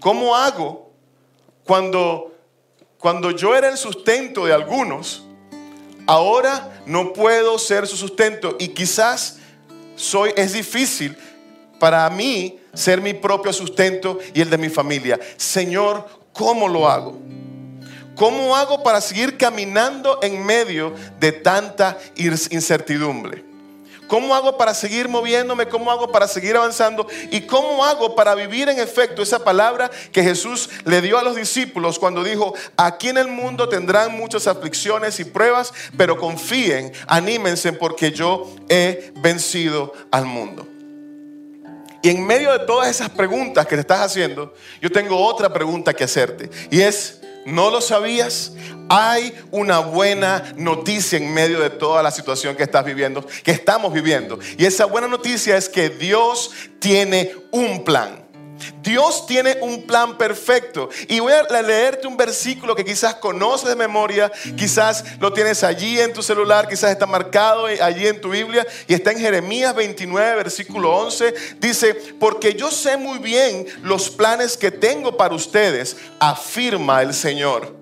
¿Cómo 0.01 0.37
hago 0.37 0.91
cuando 1.65 2.36
cuando 2.99 3.31
yo 3.31 3.55
era 3.55 3.69
el 3.69 3.77
sustento 3.77 4.47
de 4.47 4.53
algunos, 4.53 5.25
ahora 6.07 6.83
no 6.87 7.13
puedo 7.13 7.59
ser 7.59 7.87
su 7.87 7.97
sustento 7.97 8.57
y 8.59 8.69
quizás 8.69 9.39
soy, 9.97 10.33
es 10.37 10.53
difícil 10.53 11.17
para 11.79 12.09
mí 12.11 12.59
ser 12.75 13.01
mi 13.01 13.15
propio 13.15 13.53
sustento 13.53 14.19
y 14.35 14.41
el 14.41 14.51
de 14.51 14.59
mi 14.59 14.69
familia. 14.69 15.19
Señor, 15.37 16.07
¿cómo 16.33 16.69
lo 16.69 16.89
hago? 16.89 17.19
¿Cómo 18.15 18.57
hago 18.57 18.83
para 18.83 19.01
seguir 19.01 19.37
caminando 19.37 20.19
en 20.23 20.45
medio 20.45 20.95
de 21.21 21.33
tanta 21.33 21.99
incertidumbre? 22.17 23.46
¿Cómo 24.07 24.35
hago 24.35 24.57
para 24.57 24.75
seguir 24.75 25.09
moviéndome? 25.09 25.69
¿Cómo 25.69 25.91
hago 25.91 26.13
para 26.13 26.29
seguir 26.29 26.57
avanzando? 26.57 27.07
¿Y 27.31 27.43
cómo 27.43 27.85
hago 27.85 28.15
para 28.15 28.35
vivir 28.35 28.69
en 28.69 28.79
efecto 28.79 29.23
esa 29.23 29.43
palabra 29.45 29.91
que 30.13 30.23
Jesús 30.23 30.71
le 30.85 31.01
dio 31.01 31.19
a 31.19 31.23
los 31.23 31.37
discípulos 31.37 31.99
cuando 31.99 32.23
dijo, 32.23 32.55
aquí 32.77 33.09
en 33.09 33.19
el 33.19 33.29
mundo 33.29 33.69
tendrán 33.69 34.17
muchas 34.17 34.47
aflicciones 34.47 35.19
y 35.21 35.25
pruebas, 35.25 35.73
pero 35.97 36.17
confíen, 36.17 36.93
anímense 37.07 37.73
porque 37.73 38.13
yo 38.13 38.51
he 38.69 39.13
vencido 39.17 39.93
al 40.11 40.27
mundo? 40.27 40.67
Y 42.03 42.11
en 42.11 42.25
medio 42.25 42.53
de 42.53 42.61
todas 42.61 42.89
esas 42.89 43.11
preguntas 43.11 43.67
que 43.67 43.75
te 43.75 43.81
estás 43.81 44.01
haciendo, 44.01 44.55
yo 44.81 44.93
tengo 44.93 45.19
otra 45.27 45.53
pregunta 45.53 45.93
que 45.93 46.05
hacerte. 46.05 46.49
Y 46.71 46.81
es, 46.81 47.21
¿no 47.47 47.71
lo 47.71 47.81
sabías? 47.81 48.53
Hay 48.89 49.35
una 49.51 49.79
buena 49.79 50.53
noticia 50.57 51.17
en 51.17 51.33
medio 51.33 51.61
de 51.61 51.71
toda 51.71 52.03
la 52.03 52.11
situación 52.11 52.55
que 52.55 52.65
estás 52.65 52.85
viviendo, 52.85 53.27
que 53.43 53.53
estamos 53.53 53.93
viviendo. 53.93 54.39
Y 54.59 54.67
esa 54.67 54.85
buena 54.85 55.09
noticia 55.09 55.57
es 55.57 55.69
que 55.69 55.89
Dios 55.89 56.51
tiene 56.79 57.35
un 57.51 57.83
plan. 57.85 58.26
Dios 58.83 59.27
tiene 59.27 59.59
un 59.61 59.83
plan 59.83 60.17
perfecto. 60.17 60.89
Y 61.09 61.21
voy 61.21 61.33
a 61.33 61.63
leerte 61.63 62.07
un 62.07 62.17
versículo 62.17 62.75
que 62.75 62.85
quizás 62.85 63.17
conoces 63.17 63.69
de 63.69 63.77
memoria, 63.77 64.31
quizás 64.57 65.05
lo 65.21 65.33
tienes 65.33 65.65
allí 65.65 66.01
en 66.01 66.13
tu 66.13 66.23
celular, 66.23 66.69
quizás 66.69 66.91
está 66.91 67.07
marcado 67.07 67.67
allí 67.67 68.07
en 68.07 68.21
tu 68.21 68.31
Biblia 68.31 68.67
y 68.87 68.95
está 68.95 69.13
en 69.13 69.19
Jeremías 69.19 69.75
29, 69.75 70.37
versículo 70.37 70.97
11. 70.97 71.35
Dice, 71.59 71.95
porque 72.19 72.55
yo 72.55 72.71
sé 72.71 72.97
muy 72.97 73.19
bien 73.19 73.67
los 73.83 74.11
planes 74.11 74.57
que 74.57 74.71
tengo 74.71 75.17
para 75.17 75.35
ustedes, 75.35 75.97
afirma 76.21 77.03
el 77.03 77.15
Señor. 77.15 77.75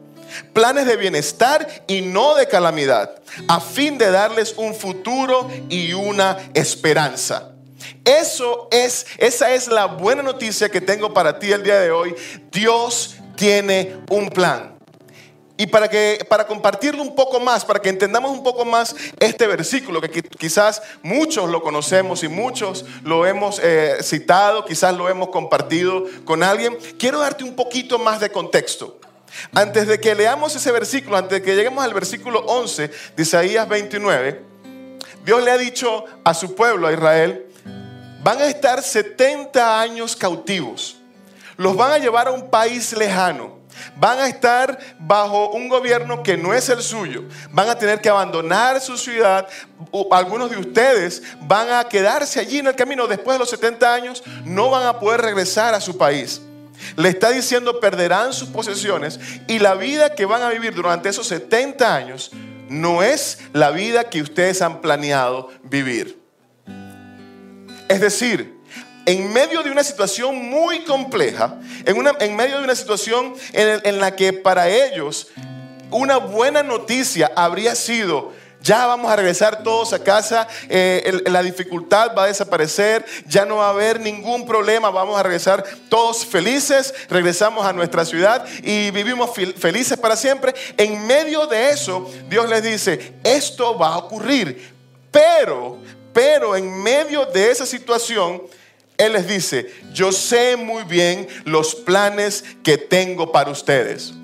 Planes 0.53 0.87
de 0.87 0.97
bienestar 0.97 1.85
y 1.87 2.01
no 2.01 2.35
de 2.35 2.49
calamidad, 2.49 3.21
a 3.47 3.61
fin 3.61 3.99
de 3.99 4.11
darles 4.11 4.55
un 4.57 4.75
futuro 4.75 5.49
y 5.69 5.93
una 5.93 6.39
esperanza. 6.55 7.54
Eso 8.05 8.69
es, 8.71 9.07
esa 9.19 9.53
es 9.55 9.69
la 9.69 9.87
buena 9.87 10.23
noticia 10.23 10.69
que 10.69 10.81
tengo 10.81 11.13
para 11.13 11.39
ti 11.39 11.53
el 11.53 11.63
día 11.63 11.81
de 11.81 11.91
hoy. 11.91 12.15
Dios 12.51 13.17
tiene 13.37 13.97
un 14.11 14.29
plan. 14.31 14.75
Y 15.57 15.69
para, 15.69 15.89
que, 15.89 16.27
para 16.29 16.49
compartirlo 16.49 17.01
un 17.01 17.15
poco 17.15 17.39
más, 17.39 17.65
para 17.65 17.81
que 17.81 17.89
entendamos 17.89 18.33
un 18.33 18.43
poco 18.43 18.65
más 18.65 18.97
este 19.21 19.47
versículo, 19.47 20.01
que 20.01 20.11
quizás 20.11 20.83
muchos 21.03 21.49
lo 21.49 21.63
conocemos 21.63 22.25
y 22.25 22.29
muchos 22.29 22.85
lo 23.05 23.25
hemos 23.25 23.61
eh, 23.63 23.99
citado, 24.03 24.65
quizás 24.65 24.97
lo 24.97 25.09
hemos 25.09 25.29
compartido 25.29 26.05
con 26.25 26.43
alguien, 26.43 26.77
quiero 26.99 27.21
darte 27.21 27.45
un 27.45 27.55
poquito 27.55 28.01
más 28.01 28.19
de 28.19 28.31
contexto. 28.31 28.99
Antes 29.53 29.87
de 29.87 30.01
que 30.01 30.17
leamos 30.17 30.57
ese 30.57 30.73
versículo, 30.73 31.17
antes 31.17 31.39
de 31.39 31.43
que 31.43 31.55
lleguemos 31.55 31.85
al 31.85 31.95
versículo 31.95 32.41
11 32.47 32.91
de 33.17 33.23
Isaías 33.23 33.69
29, 33.69 34.43
Dios 35.25 35.43
le 35.45 35.53
ha 35.53 35.59
dicho 35.59 36.05
a 36.25 36.35
su 36.35 36.57
pueblo, 36.57 36.89
a 36.89 36.93
Israel, 36.93 37.47
van 38.25 38.41
a 38.41 38.47
estar 38.47 38.83
70 38.83 39.81
años 39.81 40.17
cautivos. 40.17 40.97
Los 41.59 41.77
van 41.77 41.93
a 41.93 41.99
llevar 41.99 42.27
a 42.27 42.31
un 42.31 42.49
país 42.49 42.97
lejano. 42.97 43.63
Van 43.97 44.19
a 44.19 44.29
estar 44.29 44.79
bajo 44.99 45.51
un 45.51 45.69
gobierno 45.69 46.23
que 46.23 46.37
no 46.37 46.55
es 46.55 46.71
el 46.71 46.83
suyo. 46.83 47.25
Van 47.51 47.69
a 47.69 47.77
tener 47.77 48.01
que 48.01 48.09
abandonar 48.09 48.81
su 48.81 48.97
ciudad. 48.97 49.47
Algunos 50.11 50.51
de 50.51 50.57
ustedes 50.57 51.23
van 51.43 51.71
a 51.71 51.85
quedarse 51.85 52.41
allí 52.41 52.61
en 52.61 52.69
el 52.69 52.75
camino. 52.75 53.07
Después 53.07 53.35
de 53.35 53.41
los 53.41 53.51
70 53.51 53.93
años 53.93 54.23
no 54.45 54.71
van 54.71 54.87
a 54.87 54.99
poder 54.99 55.21
regresar 55.21 55.75
a 55.75 55.81
su 55.81 55.99
país. 55.99 56.41
Le 56.97 57.11
está 57.11 57.31
diciendo 57.31 57.79
perderán 57.79 58.33
sus 58.33 58.49
posesiones 58.49 59.21
y 59.47 59.59
la 59.59 59.75
vida 59.75 60.15
que 60.15 60.25
van 60.25 60.43
a 60.43 60.49
vivir 60.49 60.75
durante 60.75 61.11
esos 61.11 61.27
70 61.27 61.95
años 61.95 62.31
no 62.69 63.03
es 63.03 63.39
la 63.53 63.71
vida 63.71 64.09
que 64.09 64.23
ustedes 64.23 64.63
han 64.63 64.81
planeado 64.81 65.51
vivir. 65.63 66.24
Es 67.89 68.01
decir, 68.01 68.55
en 69.07 69.33
medio 69.33 69.63
de 69.63 69.71
una 69.71 69.85
situación 69.85 70.49
muy 70.49 70.81
compleja, 70.85 71.59
en, 71.85 71.97
en 72.21 72.37
medio 72.37 72.59
de 72.59 72.65
una 72.65 72.75
situación 72.75 73.35
en, 73.53 74.01
la 74.01 74.17
que 74.17 74.33
para 74.33 74.69
ellos 74.69 75.29
una 75.91 76.17
buena 76.17 76.63
noticia 76.63 77.31
habría 77.37 77.75
sido, 77.75 78.33
ya 78.63 78.87
vamos 78.87 79.13
a 79.13 79.17
regresar 79.17 79.63
todos 79.63 79.93
a 79.93 80.03
casa, 80.03 80.49
eh, 80.71 81.23
la 81.27 81.43
dificultad 81.43 82.17
va 82.17 82.25
a 82.25 82.29
desaparecer, 82.29 83.05
ya 83.27 83.45
no 83.45 83.57
va 83.57 83.67
a 83.67 83.71
haber 83.71 84.01
ningún 84.01 84.47
problema, 84.47 84.89
vamos 84.89 85.21
a 85.21 85.23
regresar 85.23 85.63
todos 85.91 86.25
felices, 86.25 86.95
regresamos 87.11 87.67
a 87.67 87.75
nuestra 87.75 88.07
ciudad 88.07 88.47
y 88.63 88.91
vivimos 88.91 89.31
felices 89.35 89.99
para 89.99 90.17
siempre. 90.17 90.55
En 90.79 91.07
medio 91.07 91.47
de 91.47 91.69
eso, 91.71 92.11
Dios 92.31 92.49
les 92.49 92.63
dice, 92.63 93.13
esto 93.23 93.77
va 93.77 93.89
a 93.89 93.99
ocurrir, 93.99 94.73
pero 95.11 95.79
pero 96.15 96.57
en 96.57 96.83
medio 96.83 97.27
de 97.27 97.51
esa 97.51 97.67
situación, 97.67 98.43
Él 98.97 99.13
les 99.13 99.29
dice, 99.29 99.71
yo 99.93 100.13
sé 100.13 100.57
muy 100.57 100.85
bien 100.85 101.29
los 101.45 101.75
planes 101.75 102.45
que 102.63 102.79
tengo 102.79 103.33
para 103.33 103.51
ustedes. 103.51 104.15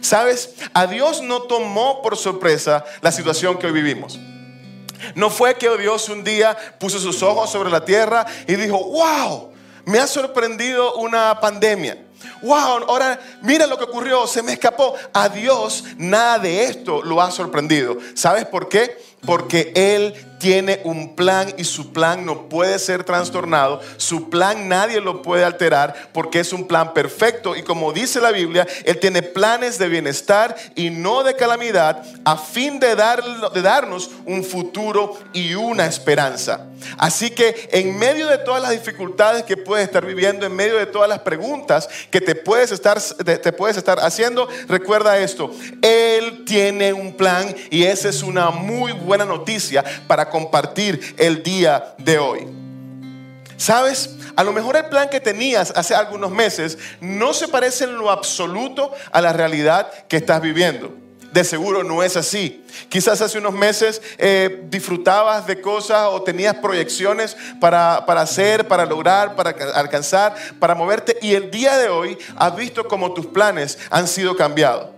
¿Sabes? 0.00 0.54
A 0.74 0.86
Dios 0.86 1.22
no 1.22 1.42
tomó 1.42 2.02
por 2.02 2.16
sorpresa 2.16 2.84
la 3.02 3.12
situación 3.12 3.58
que 3.58 3.66
hoy 3.66 3.72
vivimos. 3.72 4.18
No 5.14 5.30
fue 5.30 5.54
que 5.54 5.76
Dios 5.76 6.08
un 6.08 6.24
día 6.24 6.56
puso 6.80 6.98
sus 6.98 7.22
ojos 7.22 7.50
sobre 7.50 7.70
la 7.70 7.84
tierra 7.84 8.26
y 8.48 8.54
dijo, 8.54 8.78
wow, 8.78 9.52
me 9.84 9.98
ha 9.98 10.06
sorprendido 10.06 10.94
una 10.96 11.38
pandemia. 11.38 12.02
Wow, 12.42 12.84
ahora 12.88 13.20
mira 13.42 13.66
lo 13.66 13.78
que 13.78 13.84
ocurrió, 13.84 14.26
se 14.26 14.42
me 14.42 14.52
escapó. 14.52 14.94
A 15.12 15.28
Dios 15.28 15.84
nada 15.96 16.38
de 16.38 16.64
esto 16.64 17.02
lo 17.02 17.20
ha 17.20 17.30
sorprendido. 17.30 17.96
¿Sabes 18.14 18.46
por 18.46 18.68
qué? 18.68 18.98
Porque 19.24 19.72
Él 19.74 20.14
tiene 20.38 20.80
un 20.84 21.14
plan 21.14 21.52
y 21.56 21.64
su 21.64 21.92
plan 21.92 22.24
no 22.24 22.48
puede 22.48 22.78
ser 22.78 23.04
trastornado. 23.04 23.80
Su 23.96 24.28
plan 24.30 24.68
nadie 24.68 25.00
lo 25.00 25.22
puede 25.22 25.44
alterar 25.44 26.10
porque 26.12 26.40
es 26.40 26.52
un 26.52 26.66
plan 26.66 26.92
perfecto. 26.94 27.56
Y 27.56 27.62
como 27.62 27.92
dice 27.92 28.20
la 28.20 28.32
Biblia, 28.32 28.66
Él 28.84 28.98
tiene 28.98 29.22
planes 29.22 29.78
de 29.78 29.88
bienestar 29.88 30.56
y 30.74 30.90
no 30.90 31.22
de 31.22 31.34
calamidad 31.34 32.02
a 32.24 32.36
fin 32.36 32.78
de, 32.78 32.94
dar, 32.94 33.22
de 33.52 33.62
darnos 33.62 34.10
un 34.24 34.44
futuro 34.44 35.16
y 35.32 35.54
una 35.54 35.86
esperanza. 35.86 36.66
Así 36.98 37.30
que 37.30 37.68
en 37.72 37.98
medio 37.98 38.26
de 38.28 38.38
todas 38.38 38.62
las 38.62 38.70
dificultades 38.70 39.44
que 39.44 39.56
puedes 39.56 39.86
estar 39.86 40.04
viviendo, 40.04 40.46
en 40.46 40.54
medio 40.54 40.76
de 40.76 40.86
todas 40.86 41.08
las 41.08 41.20
preguntas 41.20 41.88
que 42.10 42.20
te 42.20 42.34
puedes 42.34 42.70
estar, 42.70 43.00
te 43.00 43.52
puedes 43.52 43.76
estar 43.76 43.98
haciendo, 44.00 44.48
recuerda 44.68 45.18
esto. 45.18 45.50
Él 45.82 46.44
tiene 46.44 46.92
un 46.92 47.14
plan 47.16 47.54
y 47.70 47.84
esa 47.84 48.08
es 48.08 48.22
una 48.22 48.50
muy 48.50 48.92
buena 48.92 49.24
noticia 49.24 49.84
para 50.06 50.25
compartir 50.30 51.14
el 51.18 51.42
día 51.42 51.94
de 51.98 52.18
hoy. 52.18 52.46
¿Sabes? 53.56 54.16
A 54.36 54.44
lo 54.44 54.52
mejor 54.52 54.76
el 54.76 54.86
plan 54.86 55.08
que 55.08 55.20
tenías 55.20 55.72
hace 55.74 55.94
algunos 55.94 56.30
meses 56.30 56.76
no 57.00 57.32
se 57.32 57.48
parece 57.48 57.84
en 57.84 57.96
lo 57.96 58.10
absoluto 58.10 58.92
a 59.10 59.20
la 59.20 59.32
realidad 59.32 59.90
que 60.08 60.18
estás 60.18 60.42
viviendo. 60.42 60.92
De 61.32 61.44
seguro 61.44 61.82
no 61.82 62.02
es 62.02 62.16
así. 62.16 62.64
Quizás 62.88 63.20
hace 63.20 63.38
unos 63.38 63.52
meses 63.52 64.00
eh, 64.16 64.64
disfrutabas 64.70 65.46
de 65.46 65.60
cosas 65.60 66.08
o 66.10 66.22
tenías 66.22 66.54
proyecciones 66.56 67.36
para, 67.60 68.04
para, 68.06 68.22
hacer, 68.22 68.66
para 68.68 68.86
lograr, 68.86 69.36
para 69.36 69.50
alcanzar, 69.74 70.34
para 70.58 70.74
moverte. 70.74 71.18
Y 71.20 71.34
el 71.34 71.50
día 71.50 71.76
de 71.76 71.88
hoy 71.88 72.16
has 72.36 72.56
visto 72.56 72.88
cómo 72.88 73.12
tus 73.12 73.26
planes 73.26 73.78
han 73.90 74.08
sido 74.08 74.36
cambiados. 74.36 74.88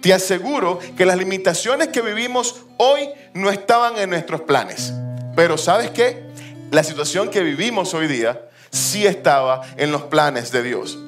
Te 0.00 0.12
aseguro 0.12 0.78
que 0.96 1.06
las 1.06 1.16
limitaciones 1.16 1.88
que 1.88 2.00
vivimos 2.02 2.65
hoy 2.76 3.08
no 3.34 3.50
estaban 3.50 3.96
en 3.98 4.10
nuestros 4.10 4.42
planes. 4.42 4.92
Pero 5.34 5.58
¿sabes 5.58 5.90
qué? 5.90 6.24
La 6.70 6.82
situación 6.82 7.30
que 7.30 7.42
vivimos 7.42 7.94
hoy 7.94 8.06
día 8.08 8.42
sí 8.70 9.06
estaba 9.06 9.62
en 9.76 9.92
los 9.92 10.02
planes 10.04 10.50
de 10.52 10.62
Dios. 10.62 10.98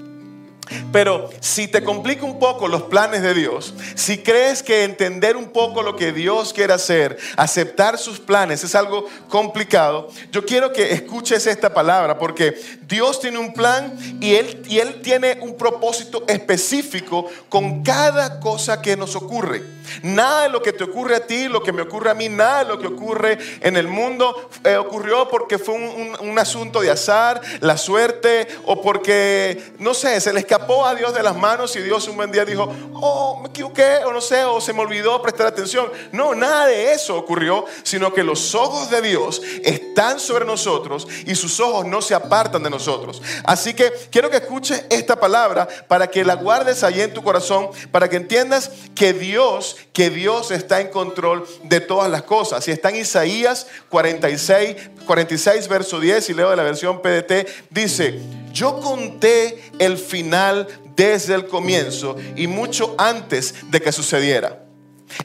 Pero 0.92 1.30
si 1.40 1.68
te 1.68 1.82
complica 1.82 2.24
un 2.24 2.38
poco 2.38 2.68
los 2.68 2.82
planes 2.84 3.22
de 3.22 3.34
Dios, 3.34 3.74
si 3.94 4.18
crees 4.18 4.62
que 4.62 4.84
entender 4.84 5.36
un 5.36 5.50
poco 5.50 5.82
lo 5.82 5.96
que 5.96 6.12
Dios 6.12 6.52
quiere 6.52 6.72
hacer, 6.72 7.18
aceptar 7.36 7.98
sus 7.98 8.18
planes 8.18 8.64
es 8.64 8.74
algo 8.74 9.06
complicado, 9.28 10.08
yo 10.32 10.44
quiero 10.44 10.72
que 10.72 10.92
escuches 10.92 11.46
esta 11.46 11.72
palabra 11.72 12.18
porque 12.18 12.54
Dios 12.86 13.20
tiene 13.20 13.38
un 13.38 13.52
plan 13.52 13.96
y 14.20 14.34
él, 14.34 14.62
y 14.68 14.78
él 14.78 15.00
tiene 15.02 15.38
un 15.40 15.56
propósito 15.56 16.24
específico 16.26 17.26
con 17.48 17.82
cada 17.82 18.40
cosa 18.40 18.80
que 18.80 18.96
nos 18.96 19.16
ocurre. 19.16 19.62
Nada 20.02 20.42
de 20.42 20.48
lo 20.50 20.62
que 20.62 20.72
te 20.72 20.84
ocurre 20.84 21.16
a 21.16 21.26
ti, 21.26 21.48
lo 21.48 21.62
que 21.62 21.72
me 21.72 21.82
ocurre 21.82 22.10
a 22.10 22.14
mí, 22.14 22.28
nada 22.28 22.64
de 22.64 22.68
lo 22.68 22.78
que 22.78 22.86
ocurre 22.86 23.38
en 23.60 23.76
el 23.76 23.88
mundo 23.88 24.50
eh, 24.64 24.76
ocurrió 24.76 25.28
porque 25.28 25.58
fue 25.58 25.74
un, 25.74 26.38
asunto 26.38 26.80
de 26.80 26.90
azar, 26.90 27.40
la 27.60 27.76
suerte 27.76 28.46
o 28.64 28.80
porque, 28.80 29.72
no 29.78 29.92
sé, 29.92 30.20
se 30.20 30.32
le 30.32 30.40
escapó 30.40 30.57
a 30.86 30.94
Dios 30.94 31.14
de 31.14 31.22
las 31.22 31.36
manos 31.36 31.74
y 31.76 31.80
Dios 31.80 32.06
un 32.08 32.16
buen 32.16 32.30
día 32.30 32.44
dijo, 32.44 32.68
oh, 32.94 33.40
me 33.42 33.48
equivoqué 33.48 33.98
o 34.04 34.12
no 34.12 34.20
sé, 34.20 34.44
o 34.44 34.60
se 34.60 34.72
me 34.72 34.80
olvidó 34.80 35.20
prestar 35.22 35.46
atención. 35.46 35.90
No, 36.12 36.34
nada 36.34 36.66
de 36.66 36.92
eso 36.92 37.16
ocurrió, 37.16 37.64
sino 37.82 38.12
que 38.12 38.22
los 38.22 38.54
ojos 38.54 38.90
de 38.90 39.02
Dios 39.02 39.40
están 39.62 40.20
sobre 40.20 40.44
nosotros 40.44 41.06
y 41.26 41.34
sus 41.34 41.58
ojos 41.60 41.86
no 41.86 42.02
se 42.02 42.14
apartan 42.14 42.62
de 42.62 42.70
nosotros. 42.70 43.22
Así 43.44 43.74
que 43.74 43.92
quiero 44.10 44.30
que 44.30 44.38
escuches 44.38 44.84
esta 44.90 45.18
palabra 45.18 45.68
para 45.88 46.06
que 46.06 46.24
la 46.24 46.34
guardes 46.34 46.82
allí 46.82 47.00
en 47.00 47.14
tu 47.14 47.22
corazón, 47.22 47.70
para 47.90 48.08
que 48.08 48.16
entiendas 48.16 48.70
que 48.94 49.12
Dios 49.12 49.76
que 49.98 50.10
Dios 50.10 50.52
está 50.52 50.80
en 50.80 50.90
control 50.90 51.44
de 51.64 51.80
todas 51.80 52.08
las 52.08 52.22
cosas. 52.22 52.68
Y 52.68 52.70
está 52.70 52.90
en 52.90 52.96
Isaías 52.96 53.66
46, 53.88 54.76
46, 55.04 55.66
verso 55.66 55.98
10, 55.98 56.30
y 56.30 56.34
leo 56.34 56.50
de 56.50 56.56
la 56.56 56.62
versión 56.62 57.02
PDT, 57.02 57.48
dice, 57.68 58.20
yo 58.52 58.78
conté 58.78 59.60
el 59.80 59.98
final 59.98 60.47
desde 60.96 61.34
el 61.34 61.46
comienzo 61.46 62.16
y 62.36 62.46
mucho 62.46 62.94
antes 62.98 63.54
de 63.70 63.80
que 63.80 63.92
sucediera. 63.92 64.64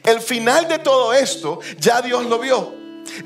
El 0.02 0.20
final 0.20 0.68
de 0.68 0.78
todo 0.78 1.12
esto 1.12 1.60
ya 1.78 2.00
Dios 2.00 2.24
lo 2.26 2.38
vio, 2.38 2.74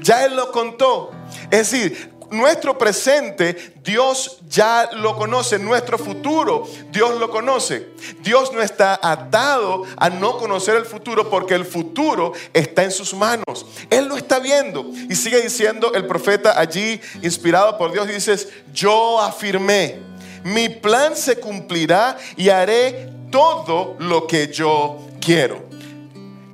ya 0.00 0.24
Él 0.24 0.36
lo 0.36 0.50
contó. 0.50 1.10
Es 1.50 1.70
decir, 1.70 2.18
nuestro 2.30 2.76
presente 2.76 3.74
Dios 3.82 4.40
ya 4.48 4.90
lo 4.92 5.16
conoce, 5.16 5.58
nuestro 5.58 5.98
futuro 5.98 6.68
Dios 6.90 7.18
lo 7.18 7.30
conoce. 7.30 7.88
Dios 8.20 8.52
no 8.52 8.60
está 8.60 8.98
atado 9.02 9.84
a 9.96 10.10
no 10.10 10.36
conocer 10.36 10.76
el 10.76 10.84
futuro 10.84 11.30
porque 11.30 11.54
el 11.54 11.64
futuro 11.64 12.32
está 12.52 12.84
en 12.84 12.90
sus 12.90 13.14
manos. 13.14 13.66
Él 13.90 14.06
lo 14.06 14.16
está 14.16 14.38
viendo. 14.40 14.90
Y 15.08 15.14
sigue 15.14 15.40
diciendo 15.40 15.92
el 15.94 16.06
profeta 16.06 16.58
allí, 16.58 17.00
inspirado 17.22 17.78
por 17.78 17.92
Dios, 17.92 18.08
dices, 18.08 18.48
yo 18.72 19.20
afirmé, 19.20 20.00
mi 20.44 20.68
plan 20.68 21.16
se 21.16 21.36
cumplirá 21.36 22.16
y 22.36 22.48
haré 22.48 23.10
todo 23.30 23.96
lo 23.98 24.26
que 24.26 24.48
yo 24.48 24.98
quiero. 25.20 25.67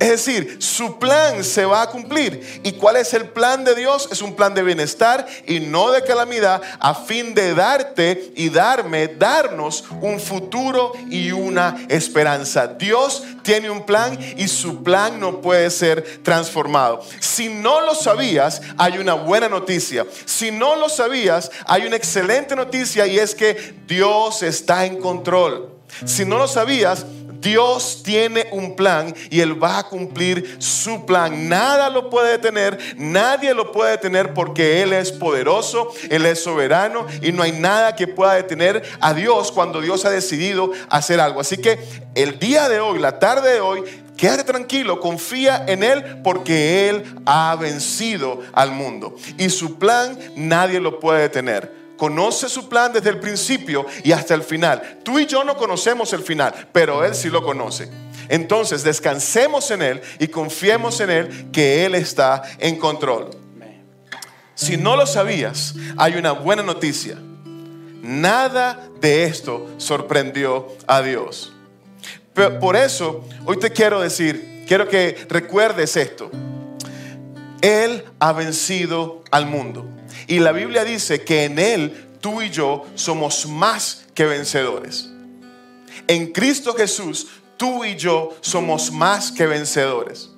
Es 0.05 0.23
decir, 0.23 0.57
su 0.61 0.99
plan 0.99 1.43
se 1.43 1.65
va 1.65 1.81
a 1.81 1.89
cumplir. 1.89 2.61
¿Y 2.63 2.73
cuál 2.73 2.97
es 2.97 3.11
el 3.15 3.27
plan 3.27 3.63
de 3.63 3.73
Dios? 3.73 4.07
Es 4.11 4.21
un 4.21 4.35
plan 4.35 4.53
de 4.53 4.61
bienestar 4.61 5.25
y 5.47 5.59
no 5.59 5.89
de 5.89 6.03
calamidad 6.03 6.61
a 6.79 6.93
fin 6.93 7.33
de 7.33 7.55
darte 7.55 8.31
y 8.35 8.49
darme, 8.49 9.07
darnos 9.07 9.83
un 10.01 10.19
futuro 10.19 10.93
y 11.09 11.31
una 11.31 11.87
esperanza. 11.89 12.67
Dios 12.67 13.23
tiene 13.41 13.71
un 13.71 13.83
plan 13.83 14.15
y 14.37 14.47
su 14.47 14.83
plan 14.83 15.19
no 15.19 15.41
puede 15.41 15.71
ser 15.71 16.21
transformado. 16.21 17.01
Si 17.19 17.49
no 17.49 17.81
lo 17.81 17.95
sabías, 17.95 18.61
hay 18.77 18.99
una 18.99 19.15
buena 19.15 19.49
noticia. 19.49 20.05
Si 20.25 20.51
no 20.51 20.75
lo 20.75 20.87
sabías, 20.87 21.49
hay 21.65 21.87
una 21.87 21.95
excelente 21.95 22.55
noticia 22.55 23.07
y 23.07 23.17
es 23.17 23.33
que 23.33 23.73
Dios 23.87 24.43
está 24.43 24.85
en 24.85 24.97
control. 24.97 25.71
Si 26.05 26.25
no 26.25 26.37
lo 26.37 26.47
sabías, 26.47 27.05
Dios 27.39 28.01
tiene 28.03 28.47
un 28.51 28.75
plan 28.75 29.13
y 29.29 29.41
Él 29.41 29.61
va 29.61 29.79
a 29.79 29.83
cumplir 29.83 30.57
su 30.59 31.05
plan. 31.05 31.49
Nada 31.49 31.89
lo 31.89 32.09
puede 32.09 32.31
detener, 32.31 32.77
nadie 32.97 33.53
lo 33.53 33.71
puede 33.71 33.91
detener 33.91 34.33
porque 34.33 34.81
Él 34.81 34.93
es 34.93 35.11
poderoso, 35.11 35.93
Él 36.09 36.25
es 36.25 36.43
soberano 36.43 37.05
y 37.21 37.31
no 37.31 37.43
hay 37.43 37.51
nada 37.51 37.95
que 37.95 38.07
pueda 38.07 38.33
detener 38.33 38.83
a 38.99 39.13
Dios 39.13 39.51
cuando 39.51 39.81
Dios 39.81 40.05
ha 40.05 40.09
decidido 40.09 40.71
hacer 40.89 41.19
algo. 41.19 41.39
Así 41.39 41.57
que 41.57 41.79
el 42.15 42.39
día 42.39 42.69
de 42.69 42.79
hoy, 42.79 42.99
la 42.99 43.19
tarde 43.19 43.53
de 43.53 43.61
hoy, 43.61 43.83
Quédate 44.15 44.45
tranquilo, 44.45 45.01
confía 45.01 45.65
en 45.67 45.83
Él 45.83 46.21
porque 46.23 46.87
Él 46.89 47.03
ha 47.25 47.53
vencido 47.59 48.39
al 48.53 48.71
mundo. 48.71 49.13
Y 49.37 49.49
su 49.49 49.77
plan 49.77 50.17
nadie 50.37 50.79
lo 50.79 51.01
puede 51.01 51.23
detener 51.23 51.84
conoce 51.97 52.49
su 52.49 52.67
plan 52.69 52.93
desde 52.93 53.09
el 53.09 53.19
principio 53.19 53.85
y 54.03 54.11
hasta 54.11 54.33
el 54.33 54.43
final. 54.43 54.99
Tú 55.03 55.19
y 55.19 55.25
yo 55.25 55.43
no 55.43 55.57
conocemos 55.57 56.13
el 56.13 56.23
final, 56.23 56.69
pero 56.71 57.03
Él 57.03 57.15
sí 57.15 57.29
lo 57.29 57.43
conoce. 57.43 57.89
Entonces 58.29 58.83
descansemos 58.83 59.69
en 59.71 59.81
Él 59.81 60.01
y 60.19 60.27
confiemos 60.27 60.99
en 60.99 61.09
Él 61.09 61.51
que 61.51 61.85
Él 61.85 61.95
está 61.95 62.43
en 62.59 62.77
control. 62.77 63.29
Si 64.55 64.77
no 64.77 64.95
lo 64.95 65.05
sabías, 65.05 65.75
hay 65.97 66.15
una 66.15 66.31
buena 66.31 66.63
noticia. 66.63 67.17
Nada 68.01 68.89
de 69.01 69.25
esto 69.25 69.67
sorprendió 69.77 70.67
a 70.87 71.01
Dios. 71.01 71.51
Por 72.59 72.75
eso, 72.75 73.23
hoy 73.45 73.57
te 73.57 73.71
quiero 73.71 74.01
decir, 74.01 74.63
quiero 74.67 74.87
que 74.87 75.25
recuerdes 75.29 75.95
esto. 75.97 76.29
Él 77.65 78.05
ha 78.19 78.31
vencido 78.31 79.23
al 79.31 79.47
mundo. 79.47 79.87
Y 80.27 80.37
la 80.37 80.51
Biblia 80.51 80.83
dice 80.83 81.23
que 81.23 81.45
en 81.45 81.57
Él 81.57 82.09
tú 82.21 82.43
y 82.43 82.51
yo 82.51 82.85
somos 82.93 83.47
más 83.47 84.05
que 84.13 84.25
vencedores. 84.25 85.09
En 86.07 86.31
Cristo 86.31 86.75
Jesús 86.75 87.25
tú 87.57 87.83
y 87.83 87.95
yo 87.95 88.37
somos 88.41 88.91
más 88.91 89.31
que 89.31 89.47
vencedores. 89.47 90.29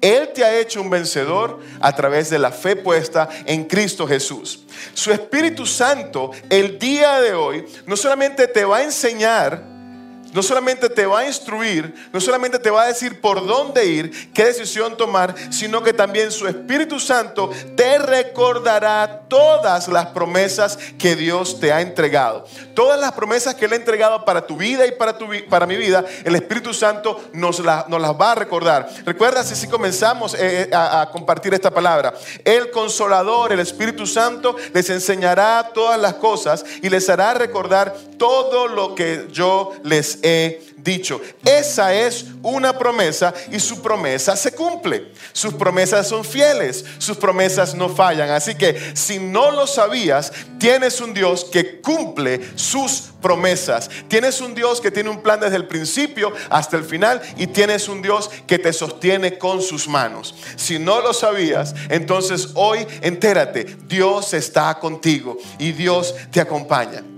Él 0.00 0.30
te 0.34 0.42
ha 0.42 0.58
hecho 0.58 0.80
un 0.80 0.88
vencedor 0.88 1.60
a 1.80 1.94
través 1.94 2.30
de 2.30 2.38
la 2.38 2.50
fe 2.50 2.76
puesta 2.76 3.28
en 3.44 3.64
Cristo 3.64 4.06
Jesús. 4.06 4.64
Su 4.94 5.12
Espíritu 5.12 5.66
Santo 5.66 6.30
el 6.48 6.78
día 6.78 7.20
de 7.20 7.34
hoy 7.34 7.66
no 7.84 7.94
solamente 7.94 8.48
te 8.48 8.64
va 8.64 8.78
a 8.78 8.84
enseñar 8.84 9.71
no 10.32 10.42
solamente 10.42 10.88
te 10.88 11.06
va 11.06 11.20
a 11.20 11.26
instruir, 11.26 11.94
no 12.12 12.20
solamente 12.20 12.58
te 12.58 12.70
va 12.70 12.82
a 12.82 12.86
decir 12.86 13.20
por 13.20 13.46
dónde 13.46 13.84
ir, 13.84 14.32
qué 14.32 14.46
decisión 14.46 14.96
tomar, 14.96 15.34
sino 15.50 15.82
que 15.82 15.92
también 15.92 16.32
su 16.32 16.46
Espíritu 16.46 16.98
Santo 16.98 17.50
te 17.76 17.98
recordará 17.98 19.22
todas 19.28 19.88
las 19.88 20.06
promesas 20.06 20.78
que 20.98 21.16
Dios 21.16 21.60
te 21.60 21.72
ha 21.72 21.80
entregado. 21.80 22.44
Todas 22.74 22.98
las 22.98 23.12
promesas 23.12 23.54
que 23.54 23.66
Él 23.66 23.72
ha 23.72 23.76
entregado 23.76 24.24
para 24.24 24.46
tu 24.46 24.56
vida 24.56 24.86
y 24.86 24.92
para, 24.92 25.18
tu, 25.18 25.28
para 25.48 25.66
mi 25.66 25.76
vida, 25.76 26.04
el 26.24 26.34
Espíritu 26.34 26.72
Santo 26.72 27.22
nos, 27.32 27.60
nos 27.60 28.00
las 28.00 28.12
va 28.12 28.32
a 28.32 28.36
recordar. 28.36 28.88
Recuerda 29.04 29.44
si 29.44 29.66
comenzamos 29.68 30.34
eh, 30.34 30.62
eh, 30.62 30.74
a, 30.74 31.02
a 31.02 31.10
compartir 31.10 31.52
esta 31.54 31.70
palabra. 31.70 32.14
El 32.44 32.70
consolador, 32.70 33.52
el 33.52 33.60
Espíritu 33.60 34.06
Santo, 34.06 34.56
les 34.72 34.88
enseñará 34.90 35.70
todas 35.74 36.00
las 36.00 36.14
cosas 36.14 36.64
y 36.80 36.88
les 36.88 37.08
hará 37.08 37.34
recordar 37.34 37.94
todo 38.16 38.68
lo 38.68 38.94
que 38.94 39.28
yo 39.32 39.72
les 39.82 40.21
he 40.22 40.72
dicho. 40.82 41.20
Esa 41.44 41.94
es 41.94 42.26
una 42.42 42.76
promesa 42.78 43.32
y 43.50 43.60
su 43.60 43.80
promesa 43.80 44.36
se 44.36 44.52
cumple. 44.52 45.12
Sus 45.32 45.54
promesas 45.54 46.08
son 46.08 46.24
fieles, 46.24 46.84
sus 46.98 47.16
promesas 47.16 47.74
no 47.74 47.88
fallan. 47.88 48.30
Así 48.30 48.54
que 48.54 48.92
si 48.94 49.18
no 49.18 49.50
lo 49.50 49.66
sabías, 49.66 50.32
tienes 50.58 51.00
un 51.00 51.14
Dios 51.14 51.44
que 51.44 51.80
cumple 51.80 52.40
sus 52.56 53.10
promesas. 53.20 53.88
Tienes 54.08 54.40
un 54.40 54.54
Dios 54.54 54.80
que 54.80 54.90
tiene 54.90 55.10
un 55.10 55.22
plan 55.22 55.40
desde 55.40 55.56
el 55.56 55.68
principio 55.68 56.32
hasta 56.50 56.76
el 56.76 56.84
final 56.84 57.20
y 57.36 57.46
tienes 57.46 57.88
un 57.88 58.02
Dios 58.02 58.30
que 58.46 58.58
te 58.58 58.72
sostiene 58.72 59.38
con 59.38 59.62
sus 59.62 59.88
manos. 59.88 60.34
Si 60.56 60.78
no 60.78 61.00
lo 61.00 61.12
sabías, 61.12 61.74
entonces 61.88 62.50
hoy 62.54 62.86
entérate, 63.00 63.64
Dios 63.86 64.34
está 64.34 64.78
contigo 64.78 65.38
y 65.58 65.72
Dios 65.72 66.14
te 66.30 66.40
acompaña. 66.40 67.11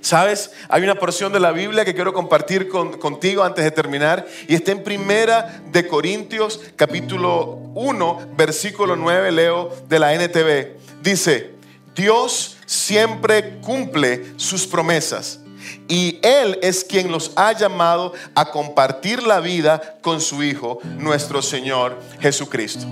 ¿Sabes? 0.00 0.50
Hay 0.68 0.82
una 0.82 0.94
porción 0.94 1.32
de 1.32 1.40
la 1.40 1.52
Biblia 1.52 1.84
que 1.84 1.94
quiero 1.94 2.12
compartir 2.12 2.68
contigo 2.68 3.42
antes 3.42 3.64
de 3.64 3.70
terminar 3.70 4.26
y 4.48 4.54
está 4.54 4.72
en 4.72 4.84
Primera 4.84 5.62
de 5.72 5.86
Corintios 5.86 6.60
capítulo 6.76 7.58
1 7.74 8.28
versículo 8.36 8.96
9 8.96 9.32
leo 9.32 9.72
de 9.88 9.98
la 9.98 10.14
NTV. 10.14 10.76
Dice, 11.02 11.50
Dios 11.94 12.56
siempre 12.66 13.58
cumple 13.60 14.32
sus 14.36 14.66
promesas 14.66 15.40
y 15.88 16.18
Él 16.22 16.58
es 16.62 16.84
quien 16.84 17.10
los 17.10 17.32
ha 17.36 17.52
llamado 17.52 18.12
a 18.34 18.50
compartir 18.50 19.22
la 19.22 19.40
vida 19.40 19.96
con 20.00 20.20
su 20.20 20.42
Hijo, 20.42 20.78
nuestro 20.98 21.42
Señor 21.42 21.98
Jesucristo. 22.20 22.86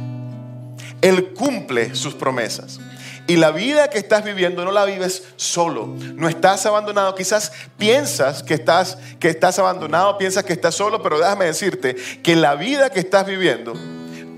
Él 1.00 1.34
cumple 1.34 1.94
sus 1.94 2.14
promesas. 2.14 2.80
Y 3.26 3.36
la 3.36 3.50
vida 3.50 3.88
que 3.88 3.98
estás 3.98 4.22
viviendo 4.22 4.64
no 4.64 4.72
la 4.72 4.84
vives 4.84 5.24
solo, 5.36 5.86
no 5.86 6.28
estás 6.28 6.66
abandonado. 6.66 7.14
Quizás 7.14 7.52
piensas 7.78 8.42
que 8.42 8.54
estás, 8.54 8.98
que 9.18 9.28
estás 9.28 9.58
abandonado, 9.58 10.18
piensas 10.18 10.44
que 10.44 10.52
estás 10.52 10.74
solo, 10.74 11.02
pero 11.02 11.18
déjame 11.18 11.46
decirte 11.46 11.96
que 12.22 12.36
la 12.36 12.54
vida 12.54 12.90
que 12.90 13.00
estás 13.00 13.26
viviendo, 13.26 13.72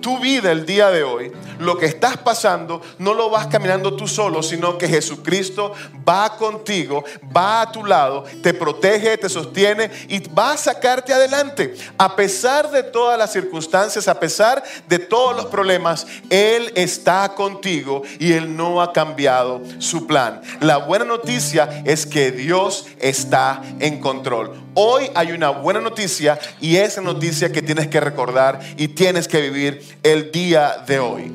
tu 0.07 0.21
vida 0.21 0.53
el 0.53 0.65
día 0.65 0.89
de 0.91 1.03
hoy, 1.03 1.33
lo 1.59 1.77
que 1.77 1.87
estás 1.87 2.17
pasando, 2.17 2.81
no 3.01 3.13
lo 3.13 3.29
vas 3.29 3.49
caminando 3.49 3.97
tú 3.97 4.07
solo, 4.07 4.41
sino 4.41 4.79
que 4.79 4.87
Jesucristo 4.87 5.73
va 6.09 6.37
contigo, 6.37 7.03
va 7.37 7.63
a 7.63 7.73
tu 7.73 7.85
lado, 7.85 8.23
te 8.41 8.55
protege, 8.55 9.19
te 9.19 9.29
sostiene 9.29 9.91
y 10.07 10.21
va 10.29 10.53
a 10.53 10.57
sacarte 10.57 11.13
adelante. 11.13 11.75
A 11.99 12.15
pesar 12.15 12.71
de 12.71 12.85
todas 12.85 13.19
las 13.19 13.33
circunstancias, 13.33 14.07
a 14.07 14.21
pesar 14.21 14.63
de 14.89 15.01
todos 15.01 15.35
los 15.35 15.47
problemas, 15.47 16.07
Él 16.31 16.71
está 16.77 17.35
contigo 17.35 18.03
y 18.21 18.33
Él 18.33 18.57
no 18.57 18.81
ha 18.81 18.93
cambiado 18.93 19.61
su 19.81 20.07
plan. 20.07 20.41
La 20.61 20.77
buena 20.77 21.05
noticia 21.05 21.83
es 21.85 22.07
que 22.07 22.31
Dios 22.31 22.87
está 23.01 23.61
en 23.81 23.99
control. 23.99 24.66
Hoy 24.79 25.11
hay 25.15 25.33
una 25.33 25.49
buena 25.49 25.81
noticia 25.81 26.39
y 26.61 26.77
esa 26.77 27.01
noticia 27.01 27.51
que 27.51 27.63
tienes 27.63 27.89
que 27.89 27.99
recordar 27.99 28.61
y 28.77 28.89
tienes 28.89 29.27
que 29.27 29.41
vivir 29.41 29.81
el 30.03 30.31
día 30.31 30.85
de 30.87 30.99
hoy. 30.99 31.33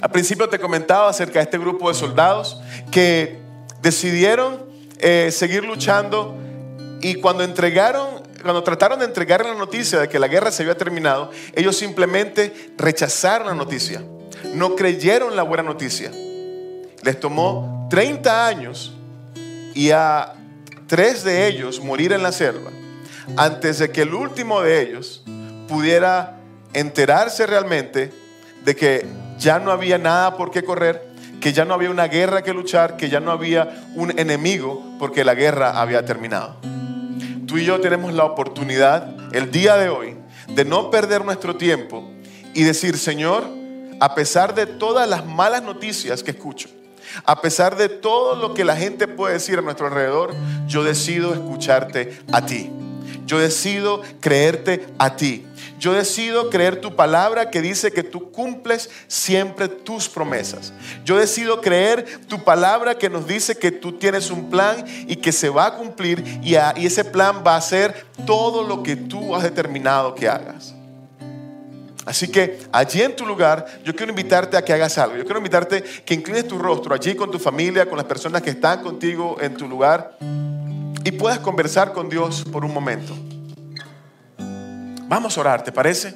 Al 0.00 0.10
principio 0.10 0.48
te 0.48 0.58
comentaba 0.58 1.10
acerca 1.10 1.40
de 1.40 1.42
este 1.42 1.58
grupo 1.58 1.90
de 1.90 1.94
soldados 1.94 2.58
que 2.90 3.38
decidieron 3.82 4.64
eh, 4.98 5.28
seguir 5.30 5.62
luchando 5.62 6.34
y 7.02 7.16
cuando 7.16 7.44
entregaron, 7.44 8.22
cuando 8.40 8.62
trataron 8.62 9.00
de 9.00 9.04
entregar 9.04 9.44
la 9.44 9.54
noticia 9.54 10.00
de 10.00 10.08
que 10.08 10.18
la 10.18 10.28
guerra 10.28 10.50
se 10.50 10.62
había 10.62 10.78
terminado, 10.78 11.32
ellos 11.54 11.76
simplemente 11.76 12.72
rechazaron 12.78 13.46
la 13.46 13.54
noticia, 13.54 14.02
no 14.54 14.74
creyeron 14.74 15.36
la 15.36 15.42
buena 15.42 15.62
noticia. 15.62 16.10
Les 17.02 17.20
tomó 17.20 17.86
30 17.90 18.46
años 18.46 18.94
y 19.74 19.90
a 19.90 20.36
tres 20.86 21.24
de 21.24 21.46
ellos 21.46 21.80
morir 21.80 22.12
en 22.12 22.22
la 22.22 22.32
selva 22.32 22.70
antes 23.36 23.78
de 23.78 23.90
que 23.90 24.02
el 24.02 24.14
último 24.14 24.60
de 24.60 24.82
ellos 24.82 25.22
pudiera 25.68 26.36
enterarse 26.72 27.46
realmente 27.46 28.12
de 28.64 28.76
que 28.76 29.06
ya 29.38 29.58
no 29.58 29.70
había 29.70 29.98
nada 29.98 30.36
por 30.36 30.50
qué 30.50 30.62
correr, 30.62 31.02
que 31.40 31.52
ya 31.52 31.64
no 31.64 31.74
había 31.74 31.90
una 31.90 32.08
guerra 32.08 32.42
que 32.42 32.52
luchar, 32.52 32.96
que 32.96 33.08
ya 33.08 33.20
no 33.20 33.30
había 33.30 33.84
un 33.94 34.18
enemigo 34.18 34.82
porque 34.98 35.24
la 35.24 35.34
guerra 35.34 35.80
había 35.80 36.04
terminado. 36.04 36.56
Tú 37.46 37.58
y 37.58 37.64
yo 37.64 37.80
tenemos 37.80 38.12
la 38.12 38.24
oportunidad 38.24 39.14
el 39.34 39.50
día 39.50 39.76
de 39.76 39.88
hoy 39.88 40.16
de 40.48 40.64
no 40.64 40.90
perder 40.90 41.24
nuestro 41.24 41.56
tiempo 41.56 42.10
y 42.54 42.62
decir, 42.62 42.98
Señor, 42.98 43.44
a 44.00 44.14
pesar 44.14 44.54
de 44.54 44.66
todas 44.66 45.08
las 45.08 45.24
malas 45.26 45.62
noticias 45.62 46.22
que 46.22 46.32
escucho, 46.32 46.68
a 47.24 47.40
pesar 47.40 47.76
de 47.76 47.88
todo 47.88 48.36
lo 48.36 48.54
que 48.54 48.64
la 48.64 48.76
gente 48.76 49.08
puede 49.08 49.34
decir 49.34 49.58
a 49.58 49.62
nuestro 49.62 49.86
alrededor, 49.86 50.34
yo 50.66 50.84
decido 50.84 51.32
escucharte 51.32 52.18
a 52.32 52.44
ti. 52.44 52.70
Yo 53.26 53.38
decido 53.38 54.02
creerte 54.20 54.86
a 54.98 55.16
ti. 55.16 55.46
Yo 55.78 55.92
decido 55.92 56.50
creer 56.50 56.80
tu 56.80 56.94
palabra 56.94 57.50
que 57.50 57.60
dice 57.60 57.92
que 57.92 58.02
tú 58.02 58.30
cumples 58.30 58.90
siempre 59.06 59.68
tus 59.68 60.08
promesas. 60.08 60.72
Yo 61.04 61.18
decido 61.18 61.60
creer 61.60 62.20
tu 62.26 62.42
palabra 62.42 62.96
que 62.96 63.10
nos 63.10 63.26
dice 63.26 63.56
que 63.56 63.70
tú 63.70 63.92
tienes 63.92 64.30
un 64.30 64.50
plan 64.50 64.84
y 65.06 65.16
que 65.16 65.32
se 65.32 65.48
va 65.48 65.66
a 65.66 65.74
cumplir 65.76 66.24
y, 66.42 66.54
y 66.54 66.86
ese 66.86 67.04
plan 67.04 67.42
va 67.46 67.56
a 67.56 67.60
ser 67.60 68.06
todo 68.26 68.62
lo 68.62 68.82
que 68.82 68.96
tú 68.96 69.34
has 69.34 69.42
determinado 69.42 70.14
que 70.14 70.28
hagas. 70.28 70.74
Así 72.06 72.28
que 72.28 72.60
allí 72.70 73.00
en 73.00 73.16
tu 73.16 73.24
lugar, 73.24 73.66
yo 73.82 73.94
quiero 73.94 74.10
invitarte 74.10 74.56
a 74.56 74.62
que 74.62 74.72
hagas 74.72 74.98
algo. 74.98 75.16
Yo 75.16 75.24
quiero 75.24 75.38
invitarte 75.38 75.82
que 75.82 76.14
inclines 76.14 76.46
tu 76.46 76.58
rostro 76.58 76.94
allí 76.94 77.14
con 77.14 77.30
tu 77.30 77.38
familia, 77.38 77.86
con 77.86 77.96
las 77.96 78.06
personas 78.06 78.42
que 78.42 78.50
están 78.50 78.82
contigo 78.82 79.36
en 79.40 79.54
tu 79.54 79.66
lugar 79.66 80.18
y 81.04 81.12
puedas 81.12 81.38
conversar 81.38 81.92
con 81.92 82.08
Dios 82.08 82.44
por 82.50 82.64
un 82.64 82.74
momento. 82.74 83.14
Vamos 85.06 85.36
a 85.36 85.40
orar, 85.40 85.64
¿te 85.64 85.72
parece? 85.72 86.14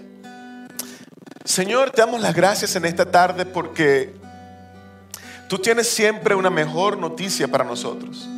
Señor, 1.44 1.90
te 1.90 2.02
damos 2.02 2.20
las 2.20 2.34
gracias 2.34 2.76
en 2.76 2.84
esta 2.84 3.10
tarde 3.10 3.46
porque 3.46 4.14
tú 5.48 5.58
tienes 5.58 5.88
siempre 5.88 6.34
una 6.34 6.50
mejor 6.50 6.98
noticia 6.98 7.48
para 7.48 7.64
nosotros. 7.64 8.28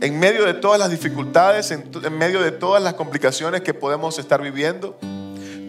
En 0.00 0.18
medio 0.18 0.44
de 0.44 0.54
todas 0.54 0.80
las 0.80 0.90
dificultades, 0.90 1.70
en, 1.70 1.90
en 2.02 2.18
medio 2.18 2.40
de 2.42 2.50
todas 2.50 2.82
las 2.82 2.94
complicaciones 2.94 3.60
que 3.60 3.74
podemos 3.74 4.18
estar 4.18 4.42
viviendo, 4.42 4.98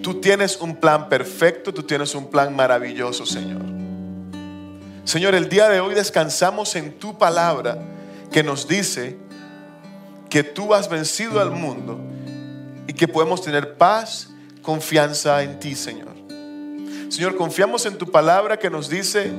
Tú 0.06 0.22
tienes 0.22 0.58
un 0.58 0.76
plan 0.76 1.10
perfecto, 1.10 1.74
tú 1.74 1.82
tienes 1.82 2.14
un 2.14 2.30
plan 2.30 2.56
maravilloso, 2.56 3.26
Señor. 3.26 3.64
Señor, 5.04 5.34
el 5.34 5.50
día 5.50 5.68
de 5.68 5.80
hoy 5.80 5.96
descansamos 5.96 6.76
en 6.76 7.00
tu 7.00 7.18
palabra 7.18 7.80
que 8.32 8.44
nos 8.44 8.68
dice 8.68 9.18
que 10.30 10.44
tú 10.44 10.76
has 10.76 10.90
vencido 10.90 11.42
al 11.42 11.50
mundo 11.50 12.00
y 12.86 12.94
que 12.94 13.08
podemos 13.08 13.42
tener 13.42 13.78
paz, 13.78 14.30
confianza 14.62 15.42
en 15.42 15.60
ti, 15.60 15.74
Señor. 15.74 16.14
Señor, 17.10 17.36
confiamos 17.36 17.88
en 17.88 17.98
tu 17.98 18.06
palabra 18.12 18.60
que 18.60 18.70
nos 18.70 18.88
dice 18.88 19.32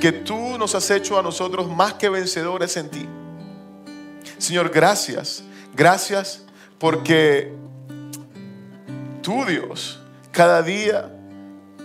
que 0.00 0.12
tú 0.12 0.58
nos 0.58 0.76
has 0.76 0.88
hecho 0.92 1.18
a 1.18 1.24
nosotros 1.24 1.68
más 1.68 1.94
que 1.94 2.08
vencedores 2.08 2.76
en 2.76 2.88
ti. 2.88 3.04
Señor, 4.38 4.70
gracias, 4.70 5.42
gracias 5.74 6.44
porque 6.78 7.61
tú 9.22 9.44
Dios, 9.46 10.00
cada 10.30 10.62
día, 10.62 11.10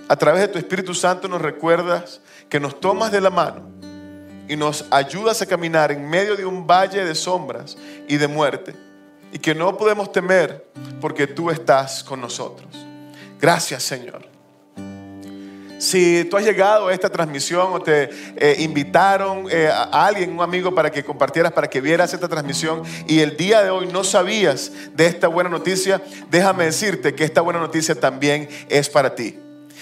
a 0.09 0.15
través 0.15 0.41
de 0.41 0.47
tu 0.47 0.57
Espíritu 0.57 0.93
Santo 0.93 1.27
nos 1.27 1.41
recuerdas 1.41 2.21
que 2.49 2.59
nos 2.59 2.79
tomas 2.79 3.11
de 3.11 3.21
la 3.21 3.29
mano 3.29 3.69
y 4.47 4.55
nos 4.55 4.85
ayudas 4.91 5.41
a 5.41 5.45
caminar 5.45 5.91
en 5.91 6.09
medio 6.09 6.35
de 6.35 6.45
un 6.45 6.65
valle 6.65 7.03
de 7.03 7.15
sombras 7.15 7.77
y 8.07 8.17
de 8.17 8.27
muerte 8.27 8.73
y 9.31 9.39
que 9.39 9.53
no 9.53 9.77
podemos 9.77 10.11
temer 10.11 10.67
porque 11.01 11.27
tú 11.27 11.49
estás 11.51 12.03
con 12.03 12.21
nosotros. 12.21 12.67
Gracias 13.39 13.83
Señor. 13.83 14.36
Si 15.77 16.25
tú 16.25 16.37
has 16.37 16.43
llegado 16.43 16.87
a 16.87 16.93
esta 16.93 17.09
transmisión 17.09 17.67
o 17.71 17.79
te 17.79 18.09
eh, 18.35 18.55
invitaron 18.59 19.47
eh, 19.49 19.69
a 19.71 20.07
alguien, 20.07 20.31
un 20.31 20.41
amigo, 20.41 20.73
para 20.73 20.91
que 20.91 21.03
compartieras, 21.03 21.53
para 21.53 21.69
que 21.69 21.81
vieras 21.81 22.13
esta 22.13 22.27
transmisión 22.27 22.81
y 23.07 23.19
el 23.19 23.37
día 23.37 23.61
de 23.61 23.69
hoy 23.69 23.87
no 23.87 24.03
sabías 24.03 24.71
de 24.93 25.05
esta 25.05 25.27
buena 25.27 25.49
noticia, 25.49 26.01
déjame 26.31 26.65
decirte 26.65 27.13
que 27.13 27.23
esta 27.23 27.41
buena 27.41 27.59
noticia 27.59 27.93
también 27.93 28.49
es 28.69 28.89
para 28.89 29.13
ti. 29.13 29.37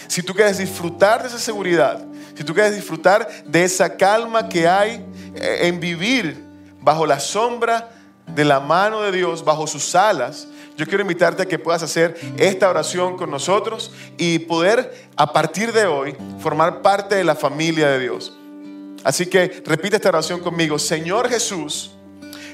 Si 0.07 0.21
tú 0.21 0.33
quieres 0.33 0.57
disfrutar 0.57 1.21
de 1.21 1.29
esa 1.29 1.39
seguridad, 1.39 2.03
si 2.35 2.43
tú 2.43 2.53
quieres 2.53 2.75
disfrutar 2.75 3.27
de 3.45 3.63
esa 3.63 3.95
calma 3.95 4.49
que 4.49 4.67
hay 4.67 5.05
eh, 5.35 5.59
en 5.61 5.79
vivir 5.79 6.43
bajo 6.81 7.05
la 7.05 7.19
sombra 7.19 7.89
de 8.27 8.43
la 8.43 8.59
mano 8.59 9.01
de 9.01 9.11
Dios, 9.11 9.45
bajo 9.45 9.65
sus 9.65 9.95
alas, 9.95 10.47
yo 10.77 10.85
quiero 10.85 11.01
invitarte 11.01 11.43
a 11.43 11.45
que 11.45 11.57
puedas 11.57 11.83
hacer 11.83 12.17
esta 12.37 12.69
oración 12.69 13.15
con 13.15 13.31
nosotros 13.31 13.91
y 14.17 14.39
poder 14.39 14.93
a 15.15 15.31
partir 15.31 15.71
de 15.71 15.85
hoy 15.85 16.15
formar 16.39 16.81
parte 16.81 17.15
de 17.15 17.23
la 17.23 17.35
familia 17.35 17.89
de 17.89 17.99
Dios. 17.99 18.33
Así 19.03 19.27
que 19.27 19.63
repite 19.65 19.95
esta 19.95 20.09
oración 20.09 20.41
conmigo. 20.41 20.77
Señor 20.77 21.29
Jesús, 21.29 21.91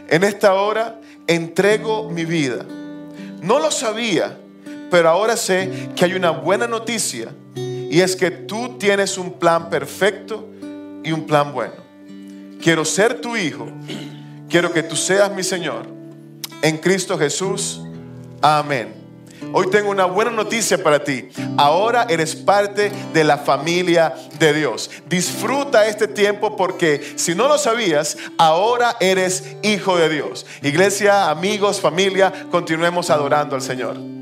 en 0.07 0.23
esta 0.23 0.53
hora 0.53 0.99
entrego 1.25 2.09
mi 2.09 2.25
vida. 2.25 2.65
No 3.41 3.57
lo 3.57 3.71
sabía, 3.71 4.37
pero 4.91 5.09
ahora 5.09 5.35
sé 5.35 5.89
que 5.95 6.05
hay 6.05 6.13
una 6.13 6.29
buena 6.29 6.67
noticia 6.67 7.29
y 7.55 8.01
es 8.01 8.15
que 8.15 8.29
tú 8.29 8.77
tienes 8.77 9.17
un 9.17 9.39
plan 9.39 9.69
perfecto 9.69 10.47
y 11.03 11.11
un 11.11 11.25
plan 11.25 11.53
bueno. 11.53 11.73
Quiero 12.61 12.85
ser 12.85 13.19
tu 13.19 13.35
hijo. 13.35 13.67
Quiero 14.47 14.71
que 14.71 14.83
tú 14.83 14.95
seas 14.95 15.33
mi 15.33 15.41
Señor. 15.41 15.87
En 16.61 16.77
Cristo 16.77 17.17
Jesús. 17.17 17.81
Amén. 18.41 19.01
Hoy 19.53 19.69
tengo 19.69 19.89
una 19.89 20.05
buena 20.05 20.31
noticia 20.31 20.81
para 20.81 21.03
ti. 21.03 21.29
Ahora 21.57 22.05
eres 22.09 22.35
parte 22.35 22.91
de 23.13 23.23
la 23.23 23.37
familia 23.37 24.13
de 24.39 24.53
Dios. 24.53 24.89
Disfruta 25.07 25.87
este 25.87 26.07
tiempo 26.07 26.55
porque 26.55 27.13
si 27.15 27.35
no 27.35 27.47
lo 27.47 27.57
sabías, 27.57 28.17
ahora 28.37 28.95
eres 28.99 29.55
hijo 29.63 29.97
de 29.97 30.09
Dios. 30.09 30.45
Iglesia, 30.61 31.29
amigos, 31.29 31.81
familia, 31.81 32.31
continuemos 32.51 33.09
adorando 33.09 33.55
al 33.55 33.61
Señor. 33.61 34.20